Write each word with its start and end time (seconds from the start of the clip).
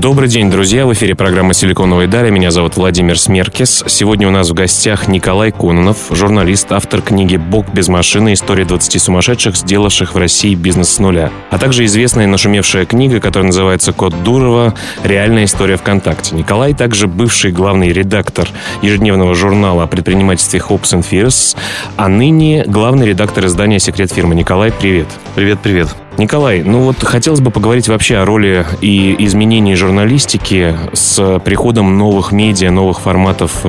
Добрый 0.00 0.30
день, 0.30 0.50
друзья. 0.50 0.86
В 0.86 0.94
эфире 0.94 1.14
программа 1.14 1.52
«Силиконовые 1.52 2.06
дали». 2.06 2.30
Меня 2.30 2.50
зовут 2.50 2.78
Владимир 2.78 3.18
Смеркис. 3.18 3.84
Сегодня 3.86 4.28
у 4.28 4.30
нас 4.30 4.48
в 4.48 4.54
гостях 4.54 5.08
Николай 5.08 5.52
Кононов, 5.52 6.06
журналист, 6.08 6.72
автор 6.72 7.02
книги 7.02 7.36
«Бог 7.36 7.68
без 7.74 7.88
машины. 7.88 8.32
История 8.32 8.64
20 8.64 9.02
сумасшедших, 9.02 9.56
сделавших 9.56 10.14
в 10.14 10.16
России 10.16 10.54
бизнес 10.54 10.88
с 10.88 10.98
нуля». 11.00 11.30
А 11.50 11.58
также 11.58 11.84
известная 11.84 12.26
нашумевшая 12.26 12.86
книга, 12.86 13.20
которая 13.20 13.48
называется 13.48 13.92
«Код 13.92 14.22
Дурова. 14.22 14.74
Реальная 15.04 15.44
история 15.44 15.76
ВКонтакте». 15.76 16.34
Николай 16.34 16.72
также 16.72 17.06
бывший 17.06 17.52
главный 17.52 17.92
редактор 17.92 18.48
ежедневного 18.80 19.34
журнала 19.34 19.82
о 19.82 19.86
предпринимательстве 19.86 20.60
Hopes 20.66 20.98
and 20.98 21.04
Fears, 21.06 21.58
а 21.98 22.08
ныне 22.08 22.64
главный 22.66 23.06
редактор 23.06 23.44
издания 23.44 23.78
«Секрет 23.78 24.10
фирмы». 24.10 24.34
Николай, 24.34 24.72
привет. 24.72 25.08
Привет, 25.34 25.58
привет. 25.62 25.88
Николай, 26.20 26.62
ну 26.62 26.80
вот 26.80 27.02
хотелось 27.02 27.40
бы 27.40 27.50
поговорить 27.50 27.88
вообще 27.88 28.18
о 28.18 28.26
роли 28.26 28.66
и 28.82 29.16
изменении 29.24 29.72
журналистики 29.72 30.76
с 30.92 31.40
приходом 31.42 31.96
новых 31.96 32.30
медиа, 32.30 32.70
новых 32.70 33.00
форматов 33.00 33.60
э, 33.64 33.68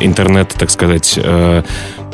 интернета, 0.00 0.58
так 0.58 0.70
сказать, 0.70 1.14
э, 1.16 1.62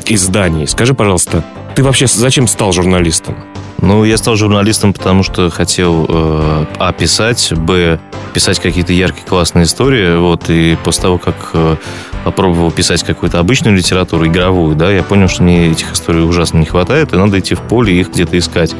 изданий. 0.04 0.68
Скажи, 0.68 0.92
пожалуйста, 0.92 1.42
ты 1.74 1.82
вообще 1.82 2.06
зачем 2.06 2.46
стал 2.46 2.72
журналистом? 2.72 3.36
Ну, 3.78 4.04
я 4.04 4.18
стал 4.18 4.36
журналистом, 4.36 4.92
потому 4.92 5.22
что 5.22 5.48
хотел 5.48 6.04
э, 6.10 6.64
А 6.78 6.92
писать, 6.92 7.54
Б 7.56 7.98
писать 8.34 8.58
какие-то 8.58 8.92
яркие 8.92 9.26
классные 9.26 9.64
истории. 9.64 10.18
Вот, 10.18 10.50
и 10.50 10.76
после 10.84 11.02
того, 11.02 11.16
как 11.18 11.50
э, 11.54 11.76
попробовал 12.24 12.70
писать 12.70 13.02
какую-то 13.02 13.38
обычную 13.38 13.74
литературу, 13.74 14.26
игровую, 14.26 14.76
да, 14.76 14.90
я 14.90 15.02
понял, 15.02 15.28
что 15.28 15.42
мне 15.42 15.68
этих 15.68 15.92
историй 15.92 16.22
ужасно 16.22 16.58
не 16.58 16.66
хватает, 16.66 17.14
и 17.14 17.16
надо 17.16 17.38
идти 17.38 17.54
в 17.54 17.62
поле 17.62 17.94
и 17.94 18.00
их 18.00 18.10
где-то 18.10 18.36
искать. 18.36 18.74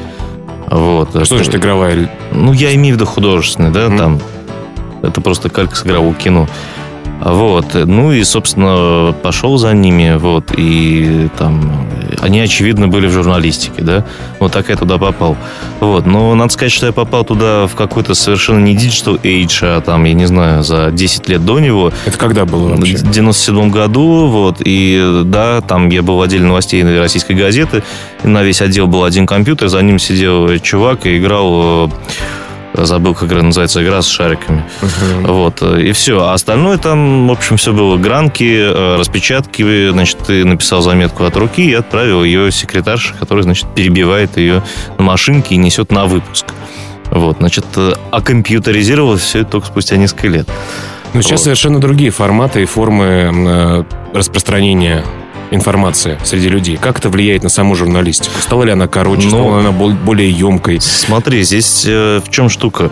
Вот. 0.67 1.09
Что, 1.09 1.25
что 1.25 1.35
значит 1.37 1.55
игровая? 1.55 2.09
Ну, 2.31 2.53
я 2.53 2.73
имею 2.75 2.95
в 2.95 2.97
виду 2.97 3.05
художественный, 3.05 3.71
да, 3.71 3.87
mm-hmm. 3.87 3.97
там. 3.97 4.19
Это 5.03 5.21
просто 5.21 5.49
калька 5.49 5.75
с 5.75 5.85
игрового 5.85 6.13
кино. 6.15 6.47
Вот. 7.21 7.73
Ну 7.73 8.11
и, 8.11 8.23
собственно, 8.23 9.13
пошел 9.23 9.57
за 9.57 9.73
ними, 9.73 10.15
вот, 10.17 10.51
и 10.55 11.29
там 11.37 11.87
они, 12.21 12.39
очевидно, 12.39 12.87
были 12.87 13.07
в 13.07 13.11
журналистике, 13.11 13.81
да. 13.81 14.05
Вот 14.39 14.51
так 14.51 14.69
я 14.69 14.75
туда 14.75 14.97
попал. 14.97 15.37
Вот. 15.79 16.05
Но 16.05 16.33
надо 16.35 16.51
сказать, 16.51 16.71
что 16.71 16.85
я 16.85 16.91
попал 16.91 17.23
туда 17.23 17.67
в 17.67 17.75
какой-то 17.75 18.13
совершенно 18.13 18.59
не 18.59 18.75
digital 18.75 19.19
age, 19.21 19.59
а 19.63 19.81
там, 19.81 20.03
я 20.05 20.13
не 20.13 20.25
знаю, 20.25 20.63
за 20.63 20.91
10 20.91 21.29
лет 21.29 21.45
до 21.45 21.59
него. 21.59 21.91
Это 22.05 22.17
когда 22.17 22.45
было 22.45 22.69
вообще? 22.69 22.97
В 22.97 23.11
97 23.11 23.69
году, 23.69 24.27
вот, 24.27 24.57
и 24.63 25.21
да, 25.25 25.61
там 25.61 25.89
я 25.89 26.01
был 26.01 26.17
в 26.17 26.21
отделе 26.21 26.45
новостей 26.45 26.83
российской 26.99 27.33
газеты, 27.33 27.83
на 28.23 28.43
весь 28.43 28.61
отдел 28.61 28.87
был 28.87 29.03
один 29.03 29.25
компьютер, 29.25 29.67
за 29.67 29.81
ним 29.81 29.99
сидел 29.99 30.57
чувак 30.59 31.05
и 31.05 31.17
играл 31.17 31.87
э, 31.87 31.89
забыл, 32.77 33.13
как 33.13 33.31
называется 33.31 33.83
игра 33.83 34.01
с 34.01 34.07
шариками. 34.07 34.63
Uh-huh. 34.81 35.31
Вот, 35.31 35.61
и 35.61 35.91
все. 35.91 36.21
А 36.21 36.33
остальное 36.33 36.77
там, 36.77 37.27
в 37.27 37.31
общем, 37.31 37.57
все 37.57 37.73
было 37.73 37.97
гранки, 37.97 38.43
э, 38.43 38.97
распечатки. 38.97 39.89
Значит, 39.91 40.19
ты 40.19 40.45
написал 40.45 40.81
заметку 40.81 41.23
от 41.25 41.35
руки 41.37 41.69
и 41.69 41.73
отправил 41.73 42.23
ее 42.23 42.51
секретарше, 42.51 43.13
который, 43.19 43.43
значит, 43.43 43.67
перебивает 43.75 44.37
ее 44.37 44.63
на 44.97 45.03
машинке 45.03 45.55
и 45.55 45.57
несет 45.57 45.91
на 45.91 46.05
выпуск. 46.05 46.45
Вот, 47.11 47.37
значит, 47.37 47.65
а 47.75 48.21
компьютеризировалось 48.21 49.21
все 49.21 49.39
это 49.39 49.51
только 49.51 49.67
спустя 49.67 49.97
несколько 49.97 50.27
лет. 50.27 50.47
Но 51.13 51.21
сейчас 51.21 51.39
вот. 51.39 51.43
совершенно 51.45 51.79
другие 51.79 52.11
форматы 52.11 52.63
и 52.63 52.65
формы 52.65 53.05
э, 53.05 53.83
распространения 54.13 55.05
информация 55.51 56.19
среди 56.23 56.49
людей? 56.49 56.77
Как 56.77 56.99
это 56.99 57.09
влияет 57.09 57.43
на 57.43 57.49
саму 57.49 57.75
журналистику? 57.75 58.35
Стала 58.39 58.63
ли 58.63 58.71
она 58.71 58.87
короче, 58.87 59.27
Но... 59.27 59.37
Ну, 59.37 59.43
стала 59.43 59.61
ли 59.61 59.67
она 59.67 59.71
более 59.71 60.29
емкой? 60.29 60.79
Смотри, 60.81 61.43
здесь 61.43 61.85
э, 61.87 62.21
в 62.25 62.29
чем 62.29 62.49
штука? 62.49 62.91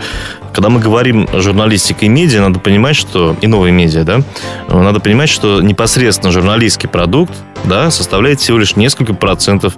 Когда 0.53 0.69
мы 0.69 0.80
говорим 0.80 1.28
журналистика 1.34 2.06
и 2.06 2.09
медиа, 2.09 2.42
надо 2.42 2.59
понимать, 2.59 2.96
что 2.96 3.36
и 3.42 3.47
новые 3.47 3.72
медиа, 3.72 4.03
да, 4.03 4.22
надо 4.68 5.00
понимать, 5.00 5.30
что 5.30 5.62
непосредственно 5.62 6.31
журналистский 6.31 6.88
продукт, 6.88 7.34
да, 7.66 7.90
составляет 7.90 8.40
всего 8.40 8.59
лишь 8.59 8.75
несколько 8.75 9.16
процентов 9.16 9.75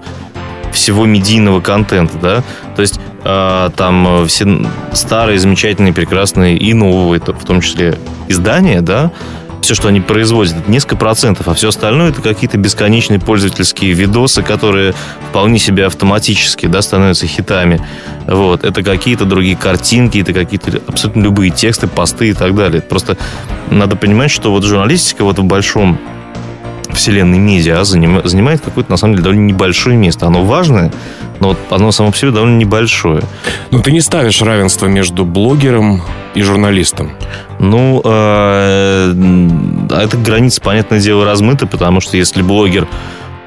всего 0.73 1.05
медийного 1.05 1.61
контента, 1.61 2.17
да, 2.17 2.43
то 2.75 2.81
есть 2.81 2.99
э, 3.23 3.69
там 3.77 4.27
все 4.27 4.65
старые, 4.91 5.39
замечательные, 5.39 5.93
прекрасные 5.93 6.57
и 6.57 6.73
новые, 6.73 7.21
в 7.21 7.45
том 7.45 7.61
числе 7.61 7.97
издания, 8.27 8.81
да, 8.81 9.11
все, 9.65 9.73
что 9.73 9.87
они 9.87 9.99
производят, 9.99 10.57
это 10.57 10.69
несколько 10.69 10.95
процентов, 10.95 11.47
а 11.47 11.55
все 11.55 11.69
остальное 11.69 12.11
это 12.11 12.21
какие-то 12.21 12.55
бесконечные 12.55 13.19
пользовательские 13.19 13.93
видосы, 13.93 14.43
которые 14.43 14.93
вполне 15.29 15.57
себе 15.57 15.87
автоматически 15.87 16.67
да, 16.67 16.83
становятся 16.83 17.25
хитами. 17.25 17.81
Вот. 18.27 18.63
Это 18.63 18.83
какие-то 18.83 19.25
другие 19.25 19.57
картинки, 19.57 20.19
это 20.19 20.33
какие-то 20.33 20.81
абсолютно 20.85 21.23
любые 21.23 21.49
тексты, 21.49 21.87
посты 21.87 22.29
и 22.29 22.33
так 22.33 22.53
далее. 22.53 22.79
Просто 22.79 23.17
надо 23.71 23.95
понимать, 23.95 24.29
что 24.29 24.51
вот 24.51 24.63
журналистика 24.63 25.23
вот 25.23 25.39
в 25.39 25.43
большом 25.43 25.99
вселенной 26.95 27.37
медиа 27.37 27.83
занимает 27.83 28.61
какое-то, 28.61 28.91
на 28.91 28.97
самом 28.97 29.13
деле, 29.13 29.23
довольно 29.23 29.45
небольшое 29.45 29.97
место. 29.97 30.27
Оно 30.27 30.43
важное, 30.43 30.91
но 31.39 31.49
вот 31.49 31.57
оно 31.69 31.91
само 31.91 32.11
по 32.11 32.17
себе 32.17 32.31
довольно 32.31 32.57
небольшое. 32.57 33.21
Но 33.71 33.79
ты 33.79 33.91
не 33.91 34.01
ставишь 34.01 34.41
равенство 34.41 34.87
между 34.87 35.25
блогером 35.25 36.01
и 36.33 36.41
журналистом? 36.41 37.11
Ну, 37.59 38.01
э, 38.03 39.13
эта 39.91 40.17
граница, 40.17 40.61
понятное 40.61 40.99
дело, 40.99 41.25
размыта, 41.25 41.67
потому 41.67 42.01
что 42.01 42.17
если 42.17 42.41
блогер 42.41 42.87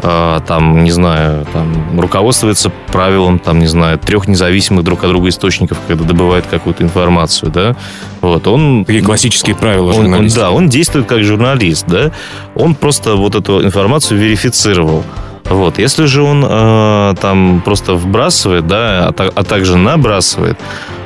там, 0.00 0.84
не 0.84 0.90
знаю, 0.92 1.44
там, 1.52 2.00
руководствуется 2.00 2.70
правилом, 2.92 3.38
там, 3.38 3.58
не 3.58 3.66
знаю, 3.66 3.98
трех 3.98 4.28
независимых 4.28 4.84
друг 4.84 5.02
от 5.02 5.10
друга 5.10 5.28
источников, 5.28 5.78
когда 5.88 6.04
добывает 6.04 6.46
какую-то 6.46 6.84
информацию, 6.84 7.50
да, 7.50 7.76
вот, 8.20 8.46
он... 8.46 8.84
Такие 8.84 9.04
классические 9.04 9.56
правила 9.56 9.92
он, 9.92 10.12
он, 10.12 10.28
Да, 10.28 10.50
он 10.50 10.68
действует 10.68 11.06
как 11.06 11.24
журналист, 11.24 11.86
да, 11.86 12.12
он 12.54 12.74
просто 12.74 13.16
вот 13.16 13.34
эту 13.34 13.64
информацию 13.64 14.20
верифицировал. 14.20 15.04
Вот. 15.44 15.78
Если 15.78 16.04
же 16.04 16.22
он 16.22 16.44
э, 16.46 17.14
там 17.20 17.62
просто 17.64 17.94
вбрасывает, 17.94 18.66
да, 18.66 19.08
а, 19.08 19.30
а 19.34 19.44
также 19.44 19.76
набрасывает, 19.76 20.58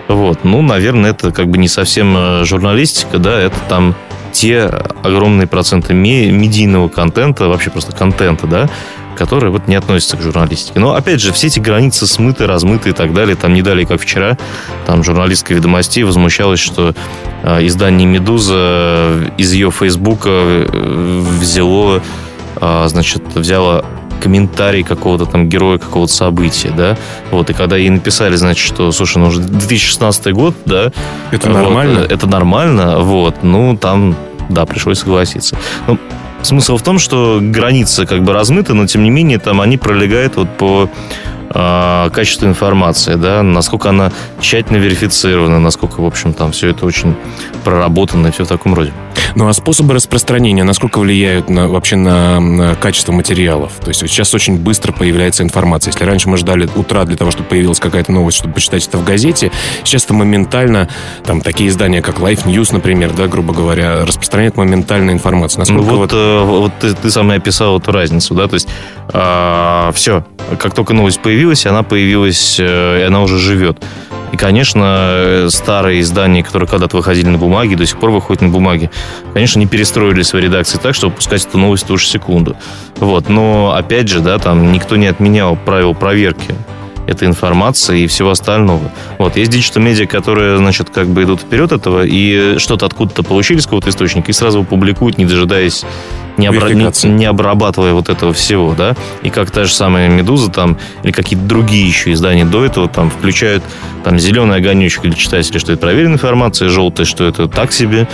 вот, 0.08 0.40
ну, 0.42 0.62
наверное, 0.62 1.12
это 1.12 1.30
как 1.30 1.48
бы 1.48 1.58
не 1.58 1.68
совсем 1.68 2.14
э, 2.16 2.44
журналистика, 2.44 3.18
да, 3.18 3.38
это 3.38 3.56
там 3.68 3.94
те 4.32 4.64
огромные 5.02 5.46
проценты 5.46 5.94
медийного 5.94 6.88
контента, 6.88 7.48
вообще 7.48 7.70
просто 7.70 7.92
контента, 7.92 8.46
да, 8.46 8.68
которые 9.16 9.50
вот 9.50 9.68
не 9.68 9.76
относятся 9.76 10.16
к 10.16 10.22
журналистике. 10.22 10.80
Но, 10.80 10.94
опять 10.94 11.20
же, 11.20 11.32
все 11.32 11.48
эти 11.48 11.60
границы 11.60 12.06
смыты, 12.06 12.46
размыты 12.46 12.90
и 12.90 12.92
так 12.92 13.12
далее. 13.12 13.36
Там 13.36 13.54
не 13.54 13.62
далее, 13.62 13.86
как 13.86 14.00
вчера, 14.00 14.38
там 14.86 15.04
журналистка 15.04 15.54
«Ведомостей» 15.54 16.02
возмущалась, 16.02 16.60
что 16.60 16.94
э, 17.42 17.66
издание 17.66 18.06
«Медуза» 18.08 19.30
из 19.36 19.52
ее 19.52 19.70
фейсбука 19.70 20.30
э, 20.30 21.22
взяло, 21.40 22.02
э, 22.56 22.84
значит, 22.88 23.22
взяло 23.34 23.84
комментарий 24.22 24.82
какого-то 24.82 25.26
там 25.26 25.48
героя 25.48 25.78
какого-то 25.78 26.12
события, 26.12 26.70
да, 26.70 26.96
вот, 27.30 27.50
и 27.50 27.52
когда 27.52 27.76
ей 27.76 27.90
написали, 27.90 28.36
значит, 28.36 28.64
что, 28.64 28.92
слушай, 28.92 29.18
ну 29.18 29.26
уже 29.26 29.40
2016 29.40 30.32
год, 30.32 30.54
да. 30.64 30.92
Это 31.30 31.48
вот, 31.48 31.54
нормально? 31.54 32.06
Это 32.08 32.26
нормально, 32.26 33.00
вот, 33.00 33.42
ну, 33.42 33.76
там, 33.76 34.14
да, 34.48 34.64
пришлось 34.64 35.00
согласиться. 35.00 35.56
Ну, 35.86 35.98
смысл 36.42 36.76
в 36.76 36.82
том, 36.82 36.98
что 36.98 37.40
границы 37.42 38.06
как 38.06 38.22
бы 38.22 38.32
размыты, 38.32 38.74
но, 38.74 38.86
тем 38.86 39.02
не 39.02 39.10
менее, 39.10 39.38
там 39.38 39.60
они 39.60 39.76
пролегают 39.76 40.36
вот 40.36 40.48
по 40.56 40.88
э, 41.50 42.10
качеству 42.12 42.46
информации, 42.46 43.14
да, 43.14 43.42
насколько 43.42 43.88
она 43.88 44.12
тщательно 44.40 44.76
верифицирована, 44.76 45.58
насколько, 45.58 46.00
в 46.00 46.06
общем, 46.06 46.32
там 46.32 46.52
все 46.52 46.68
это 46.68 46.86
очень 46.86 47.16
проработано 47.64 48.28
и 48.28 48.30
все 48.30 48.44
в 48.44 48.48
таком 48.48 48.74
роде. 48.74 48.92
Ну 49.34 49.48
а 49.48 49.52
способы 49.52 49.94
распространения, 49.94 50.64
насколько 50.64 50.98
влияют 50.98 51.48
на, 51.48 51.68
вообще 51.68 51.96
на, 51.96 52.40
на 52.40 52.74
качество 52.74 53.12
материалов? 53.12 53.72
То 53.80 53.88
есть 53.88 54.00
сейчас 54.00 54.34
очень 54.34 54.58
быстро 54.58 54.92
появляется 54.92 55.42
информация. 55.42 55.92
Если 55.92 56.04
раньше 56.04 56.28
мы 56.28 56.36
ждали 56.36 56.68
утра 56.74 57.04
для 57.04 57.16
того, 57.16 57.30
чтобы 57.30 57.48
появилась 57.48 57.80
какая-то 57.80 58.12
новость, 58.12 58.38
чтобы 58.38 58.54
почитать 58.54 58.86
это 58.86 58.98
в 58.98 59.04
газете, 59.04 59.50
сейчас 59.84 60.04
это 60.04 60.14
моментально, 60.14 60.88
там 61.24 61.40
такие 61.40 61.70
издания, 61.70 62.02
как 62.02 62.18
Life 62.18 62.44
News, 62.44 62.72
например, 62.72 63.12
да, 63.12 63.26
грубо 63.26 63.54
говоря, 63.54 64.04
распространяют 64.04 64.56
моментально 64.56 65.10
информацию. 65.10 65.60
Насколько 65.60 65.82
ну 65.82 65.96
вот, 65.96 66.12
вот... 66.12 66.12
Э, 66.12 66.44
вот 66.44 66.72
ты, 66.80 66.94
ты 66.94 67.10
сам 67.10 67.32
и 67.32 67.36
описал 67.36 67.78
эту 67.78 67.92
разницу, 67.92 68.34
да, 68.34 68.48
то 68.48 68.54
есть 68.54 68.68
э, 69.12 69.22
а, 69.24 69.92
все, 69.92 70.24
как 70.58 70.74
только 70.74 70.92
новость 70.94 71.20
появилась, 71.20 71.66
она 71.66 71.82
появилась, 71.82 72.56
э, 72.58 73.00
и 73.00 73.02
она 73.02 73.22
уже 73.22 73.38
живет. 73.38 73.82
И, 74.32 74.36
конечно, 74.36 75.46
старые 75.50 76.00
издания, 76.00 76.42
которые 76.42 76.66
когда-то 76.68 76.96
выходили 76.96 77.28
на 77.28 77.38
бумаге, 77.38 77.76
до 77.76 77.86
сих 77.86 77.98
пор 77.98 78.10
выходят 78.10 78.42
на 78.42 78.48
бумаге, 78.48 78.90
конечно, 79.34 79.58
не 79.58 79.66
перестроили 79.66 80.22
свои 80.22 80.42
редакции 80.42 80.78
так, 80.78 80.94
чтобы 80.94 81.16
пускать 81.16 81.44
эту 81.44 81.58
новость 81.58 81.84
в 81.84 81.86
ту 81.86 81.98
же 81.98 82.06
секунду. 82.06 82.56
Вот. 82.96 83.28
Но, 83.28 83.74
опять 83.76 84.08
же, 84.08 84.20
да, 84.20 84.38
там 84.38 84.72
никто 84.72 84.96
не 84.96 85.06
отменял 85.06 85.54
правил 85.56 85.94
проверки 85.94 86.54
этой 87.06 87.28
информации 87.28 88.02
и 88.02 88.06
всего 88.06 88.30
остального. 88.30 88.90
Вот, 89.18 89.36
есть 89.36 89.50
digital-медиа, 89.50 90.06
которые, 90.06 90.58
значит, 90.58 90.90
как 90.90 91.08
бы 91.08 91.24
идут 91.24 91.40
вперед 91.40 91.72
этого 91.72 92.04
и 92.04 92.58
что-то 92.58 92.86
откуда-то 92.86 93.22
получили 93.22 93.58
с 93.58 93.64
какого-то 93.64 93.90
источника 93.90 94.30
и 94.30 94.34
сразу 94.34 94.64
публикуют, 94.64 95.18
не 95.18 95.24
дожидаясь 95.24 95.84
не, 96.36 96.46
обра... 96.46 96.70
не, 96.70 97.08
не 97.08 97.26
обрабатывая 97.26 97.92
вот 97.92 98.08
этого 98.08 98.32
всего, 98.32 98.74
да, 98.76 98.96
и 99.22 99.30
как 99.30 99.50
та 99.50 99.64
же 99.64 99.74
самая 99.74 100.08
«Медуза» 100.08 100.50
там, 100.50 100.78
или 101.02 101.12
какие-то 101.12 101.44
другие 101.44 101.86
еще 101.86 102.12
издания 102.12 102.44
до 102.44 102.64
этого 102.64 102.88
там 102.88 103.10
включают 103.10 103.62
там 104.04 104.18
зеленый 104.18 104.56
огонечек 104.56 105.02
для 105.02 105.12
читателей, 105.12 105.60
что 105.60 105.72
это 105.72 105.80
проверенная 105.80 106.14
информация, 106.14 106.68
желтый, 106.68 107.04
что 107.04 107.24
это 107.24 107.48
так 107.48 107.72
себе, 107.72 108.08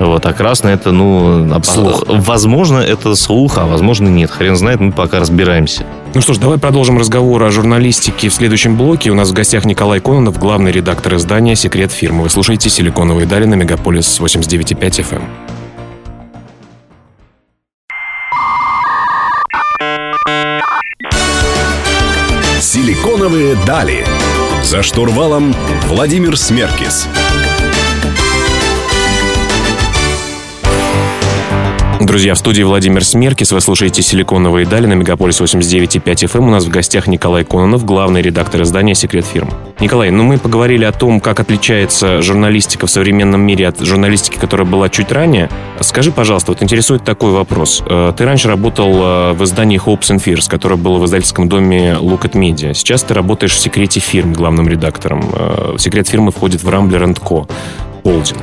вот, 0.00 0.24
а 0.24 0.32
красный 0.32 0.72
это, 0.72 0.92
ну, 0.92 1.46
слух. 1.62 2.04
возможно, 2.08 2.78
это 2.78 3.14
слух, 3.14 3.58
а 3.58 3.66
возможно 3.66 4.08
нет. 4.08 4.30
Хрен 4.30 4.56
знает, 4.56 4.80
мы 4.80 4.92
пока 4.92 5.20
разбираемся. 5.20 5.84
Ну 6.12 6.20
что 6.20 6.34
ж, 6.34 6.38
давай 6.38 6.58
продолжим 6.58 6.98
разговор 6.98 7.40
о 7.44 7.52
журналистике 7.52 8.30
в 8.30 8.34
следующем 8.34 8.76
блоке. 8.76 9.10
У 9.10 9.14
нас 9.14 9.30
в 9.30 9.32
гостях 9.32 9.64
Николай 9.64 10.00
Кононов, 10.00 10.40
главный 10.40 10.72
редактор 10.72 11.14
издания 11.14 11.54
«Секрет 11.54 11.92
фирмы». 11.92 12.24
Вы 12.24 12.30
слушаете 12.30 12.68
«Силиконовые 12.68 13.26
дали» 13.26 13.44
на 13.44 13.54
Мегаполис 13.54 14.18
89.5 14.18 15.06
FM. 15.06 15.22
«Силиконовые 22.60 23.54
дали». 23.64 24.04
За 24.64 24.82
штурвалом 24.82 25.54
Владимир 25.86 26.36
Смеркис. 26.36 27.06
Друзья, 32.00 32.32
в 32.34 32.38
студии 32.38 32.62
Владимир 32.62 33.04
Смеркис. 33.04 33.52
Вы 33.52 33.60
слушаете 33.60 34.00
«Силиконовые 34.00 34.66
дали» 34.66 34.86
на 34.86 34.94
Мегаполис 34.94 35.38
89.5 35.38 36.02
FM. 36.02 36.38
Эм. 36.38 36.48
У 36.48 36.50
нас 36.50 36.64
в 36.64 36.70
гостях 36.70 37.06
Николай 37.06 37.44
Кононов, 37.44 37.84
главный 37.84 38.22
редактор 38.22 38.62
издания 38.62 38.94
«Секрет 38.94 39.26
фирм». 39.26 39.50
Николай, 39.80 40.10
ну 40.10 40.24
мы 40.24 40.38
поговорили 40.38 40.84
о 40.84 40.92
том, 40.92 41.20
как 41.20 41.40
отличается 41.40 42.22
журналистика 42.22 42.86
в 42.86 42.90
современном 42.90 43.42
мире 43.42 43.68
от 43.68 43.80
журналистики, 43.80 44.38
которая 44.38 44.66
была 44.66 44.88
чуть 44.88 45.12
ранее. 45.12 45.50
Скажи, 45.82 46.10
пожалуйста, 46.10 46.52
вот 46.52 46.62
интересует 46.62 47.04
такой 47.04 47.32
вопрос. 47.32 47.82
Э, 47.86 48.14
ты 48.16 48.24
раньше 48.24 48.48
работал 48.48 48.92
э, 48.94 49.32
в 49.34 49.44
издании 49.44 49.78
Hopes 49.78 50.10
and 50.10 50.24
Fears, 50.24 50.48
которое 50.48 50.76
было 50.76 50.96
в 50.96 51.04
издательском 51.04 51.50
доме 51.50 51.98
Look 52.00 52.22
at 52.22 52.32
Media. 52.32 52.72
Сейчас 52.72 53.02
ты 53.02 53.12
работаешь 53.12 53.52
в 53.52 53.58
«Секрете 53.58 54.00
фирм» 54.00 54.32
главным 54.32 54.68
редактором. 54.68 55.22
Э, 55.34 55.74
«Секрет 55.78 56.08
фирмы» 56.08 56.32
входит 56.32 56.62
в 56.62 56.68
Rambler 56.70 57.14
Co. 57.20 57.46
Холдинг. 58.02 58.38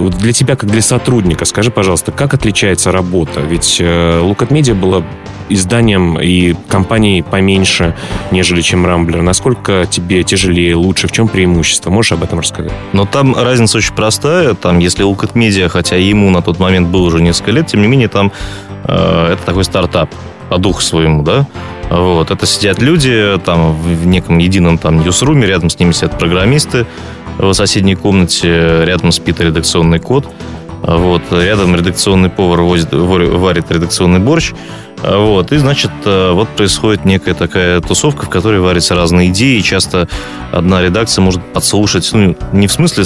Вот 0.00 0.14
для 0.14 0.32
тебя, 0.32 0.56
как 0.56 0.70
для 0.70 0.82
сотрудника, 0.82 1.44
скажи, 1.44 1.70
пожалуйста, 1.70 2.12
как 2.12 2.34
отличается 2.34 2.90
работа? 2.92 3.40
Ведь 3.40 3.76
э, 3.80 4.20
Look 4.22 4.38
at 4.38 4.48
Media 4.48 4.74
было 4.74 5.04
изданием 5.48 6.18
и 6.18 6.54
компанией 6.68 7.22
поменьше, 7.22 7.94
нежели 8.30 8.62
чем 8.62 8.86
Рамблер. 8.86 9.20
Насколько 9.22 9.86
тебе 9.90 10.22
тяжелее, 10.22 10.74
лучше? 10.76 11.08
В 11.08 11.12
чем 11.12 11.28
преимущество? 11.28 11.90
Можешь 11.90 12.12
об 12.12 12.22
этом 12.22 12.38
рассказать? 12.38 12.72
Но 12.92 13.04
там 13.04 13.34
разница 13.36 13.78
очень 13.78 13.94
простая. 13.94 14.54
Там, 14.54 14.78
если 14.78 15.04
Look 15.04 15.20
at 15.20 15.34
Media, 15.34 15.68
хотя 15.68 15.96
ему 15.96 16.30
на 16.30 16.40
тот 16.40 16.58
момент 16.58 16.88
было 16.88 17.02
уже 17.02 17.20
несколько 17.20 17.50
лет, 17.50 17.66
тем 17.66 17.82
не 17.82 17.88
менее, 17.88 18.08
там 18.08 18.32
э, 18.84 19.32
это 19.32 19.42
такой 19.44 19.64
стартап 19.64 20.10
по 20.48 20.58
духу 20.58 20.82
своему, 20.82 21.22
да, 21.22 21.46
вот, 21.90 22.30
это 22.30 22.46
сидят 22.46 22.80
люди 22.80 23.38
там 23.44 23.72
в 23.72 24.06
неком 24.06 24.38
едином 24.38 24.78
там 24.78 25.00
ньюсруме, 25.00 25.46
рядом 25.46 25.70
с 25.70 25.78
ними 25.78 25.92
сидят 25.92 26.18
программисты, 26.18 26.86
в 27.40 27.52
соседней 27.54 27.94
комнате 27.94 28.84
рядом 28.84 29.12
спит 29.12 29.40
редакционный 29.40 29.98
код. 29.98 30.26
Вот, 30.82 31.22
рядом 31.30 31.76
редакционный 31.76 32.30
повар 32.30 32.62
возит, 32.62 32.92
варит 32.92 33.70
редакционный 33.70 34.18
борщ. 34.18 34.52
Вот, 35.02 35.52
и, 35.52 35.56
значит, 35.56 35.90
вот 36.04 36.48
происходит 36.50 37.04
некая 37.04 37.34
такая 37.34 37.80
тусовка, 37.80 38.26
в 38.26 38.28
которой 38.28 38.60
варятся 38.60 38.94
разные 38.94 39.28
идеи, 39.28 39.58
и 39.58 39.62
часто 39.62 40.08
одна 40.52 40.82
редакция 40.82 41.22
может 41.22 41.42
подслушать, 41.52 42.08
ну, 42.12 42.36
не 42.52 42.66
в 42.66 42.72
смысле 42.72 43.04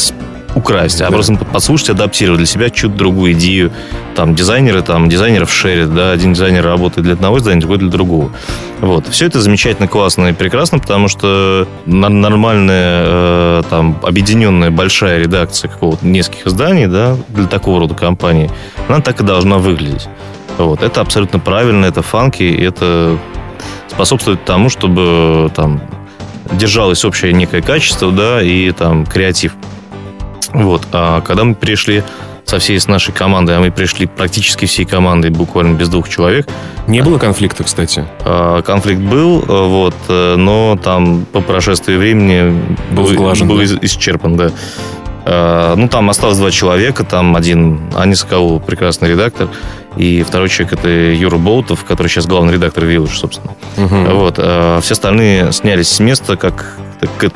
украсть, 0.54 1.00
а 1.00 1.10
просто 1.10 1.34
подслушать, 1.34 1.90
адаптировать 1.90 2.38
для 2.38 2.46
себя 2.46 2.70
чуть 2.70 2.96
другую 2.96 3.32
идею. 3.32 3.72
Там 4.14 4.34
дизайнеры, 4.34 4.82
там 4.82 5.08
дизайнеров 5.08 5.52
шерят, 5.52 5.94
да, 5.94 6.12
один 6.12 6.32
дизайнер 6.34 6.64
работает 6.64 7.04
для 7.04 7.14
одного 7.14 7.38
издания, 7.38 7.60
другой 7.60 7.78
для 7.78 7.88
другого. 7.88 8.30
Вот. 8.80 9.08
Все 9.08 9.26
это 9.26 9.40
замечательно, 9.40 9.88
классно 9.88 10.28
и 10.28 10.32
прекрасно, 10.32 10.78
потому 10.78 11.08
что 11.08 11.66
нормальная, 11.86 13.04
э, 13.06 13.62
там, 13.70 13.98
объединенная 14.02 14.70
большая 14.70 15.20
редакция 15.20 15.68
какого-то 15.68 16.06
нескольких 16.06 16.46
изданий, 16.46 16.86
да, 16.86 17.16
для 17.28 17.46
такого 17.46 17.80
рода 17.80 17.94
компании, 17.94 18.50
она 18.88 19.00
так 19.00 19.20
и 19.20 19.24
должна 19.24 19.58
выглядеть. 19.58 20.08
Вот. 20.58 20.82
Это 20.82 21.00
абсолютно 21.00 21.38
правильно, 21.38 21.86
это 21.86 22.02
фанки, 22.02 22.44
это 22.44 23.18
способствует 23.88 24.44
тому, 24.44 24.68
чтобы 24.68 25.50
там 25.54 25.80
держалось 26.52 27.04
общее 27.04 27.32
некое 27.32 27.62
качество, 27.62 28.12
да, 28.12 28.42
и 28.42 28.70
там 28.72 29.06
креатив. 29.06 29.54
Вот. 30.54 30.86
А 30.92 31.20
когда 31.20 31.44
мы 31.44 31.54
пришли 31.54 32.02
со 32.44 32.58
всей 32.58 32.78
с 32.78 32.88
нашей 32.88 33.12
командой, 33.12 33.56
а 33.56 33.60
мы 33.60 33.70
пришли 33.70 34.06
практически 34.06 34.66
всей 34.66 34.84
командой, 34.84 35.30
буквально 35.30 35.76
без 35.76 35.88
двух 35.88 36.08
человек. 36.08 36.46
Не 36.86 37.02
было 37.02 37.18
конфликта, 37.18 37.64
кстати? 37.64 38.06
А, 38.20 38.62
конфликт 38.62 39.00
был, 39.00 39.42
э, 39.42 39.66
вот, 39.68 39.94
э, 40.08 40.36
но 40.36 40.78
там 40.82 41.24
по 41.24 41.40
прошествии 41.40 41.96
времени 41.96 42.60
был, 42.92 43.06
сглажен, 43.06 43.48
был 43.48 43.58
да? 43.58 43.64
исчерпан, 43.80 44.36
да. 44.36 44.50
А, 45.26 45.74
ну, 45.74 45.88
там 45.88 46.10
осталось 46.10 46.36
два 46.36 46.50
человека, 46.50 47.02
там 47.04 47.34
один 47.34 47.80
Аня 47.94 48.14
Соколова, 48.14 48.58
прекрасный 48.58 49.08
редактор, 49.08 49.48
и 49.96 50.22
второй 50.22 50.50
человек 50.50 50.78
это 50.78 50.88
Юра 50.88 51.38
Болтов, 51.38 51.84
который 51.84 52.08
сейчас 52.08 52.26
главный 52.26 52.52
редактор 52.52 52.84
Village, 52.84 53.14
собственно. 53.14 53.52
Угу. 53.78 54.16
Вот. 54.16 54.34
А 54.38 54.80
все 54.82 54.92
остальные 54.92 55.52
снялись 55.52 55.88
с 55.88 56.00
места, 56.00 56.36
как 56.36 56.76
как 56.93 56.93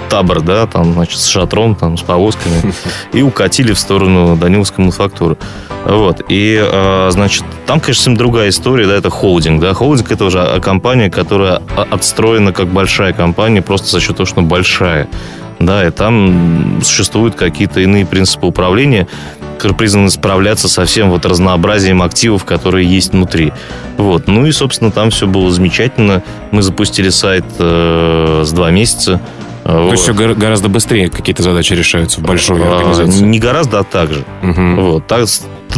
табор, 0.08 0.40
да, 0.40 0.66
там, 0.66 0.94
значит, 0.94 1.18
с 1.18 1.26
шатром, 1.26 1.74
там, 1.74 1.96
с 1.96 2.02
повозками, 2.02 2.74
и 3.12 3.22
укатили 3.22 3.72
в 3.72 3.78
сторону 3.78 4.36
Даниловской 4.36 4.84
мануфактуры. 4.84 5.36
Вот. 5.84 6.22
И, 6.28 6.58
а, 6.60 7.08
значит, 7.10 7.44
там, 7.66 7.80
конечно, 7.80 8.02
совсем 8.02 8.16
другая 8.16 8.48
история, 8.50 8.86
да, 8.86 8.94
это 8.94 9.10
холдинг, 9.10 9.60
да. 9.60 9.74
Холдинг– 9.74 10.10
это 10.12 10.24
уже 10.24 10.60
компания, 10.60 11.10
которая 11.10 11.62
отстроена 11.76 12.52
как 12.52 12.68
большая 12.68 13.12
компания 13.12 13.62
просто 13.62 13.88
за 13.88 14.00
счет 14.00 14.16
того, 14.16 14.26
что 14.26 14.40
она 14.40 14.48
большая. 14.48 15.08
Да, 15.58 15.84
и 15.84 15.90
там 15.90 16.80
существуют 16.84 17.34
какие-то 17.34 17.80
иные 17.80 18.06
принципы 18.06 18.46
управления, 18.46 19.08
которые 19.58 19.76
призваны 19.76 20.08
справляться 20.08 20.68
со 20.68 20.84
всем 20.84 21.10
вот 21.10 21.26
разнообразием 21.26 22.00
активов, 22.00 22.44
которые 22.44 22.88
есть 22.88 23.12
внутри. 23.12 23.52
Вот. 23.96 24.28
Ну 24.28 24.46
и, 24.46 24.52
собственно, 24.52 24.92
там 24.92 25.10
все 25.10 25.26
было 25.26 25.50
замечательно. 25.50 26.22
Мы 26.52 26.62
запустили 26.62 27.08
сайт 27.08 27.44
э, 27.58 28.42
с 28.46 28.52
два 28.52 28.70
месяца. 28.70 29.20
То 29.68 29.82
вот. 29.82 29.90
есть 29.92 30.04
все 30.04 30.14
гораздо 30.14 30.70
быстрее 30.70 31.10
какие-то 31.10 31.42
задачи 31.42 31.74
решаются 31.74 32.20
в 32.20 32.22
большой 32.22 32.58
а, 32.62 32.78
организации? 32.78 33.22
Не 33.22 33.38
гораздо, 33.38 33.80
а 33.80 33.84
так 33.84 34.10
же. 34.10 34.24
Угу. 34.42 34.80
Вот. 34.80 35.06
Так, 35.06 35.26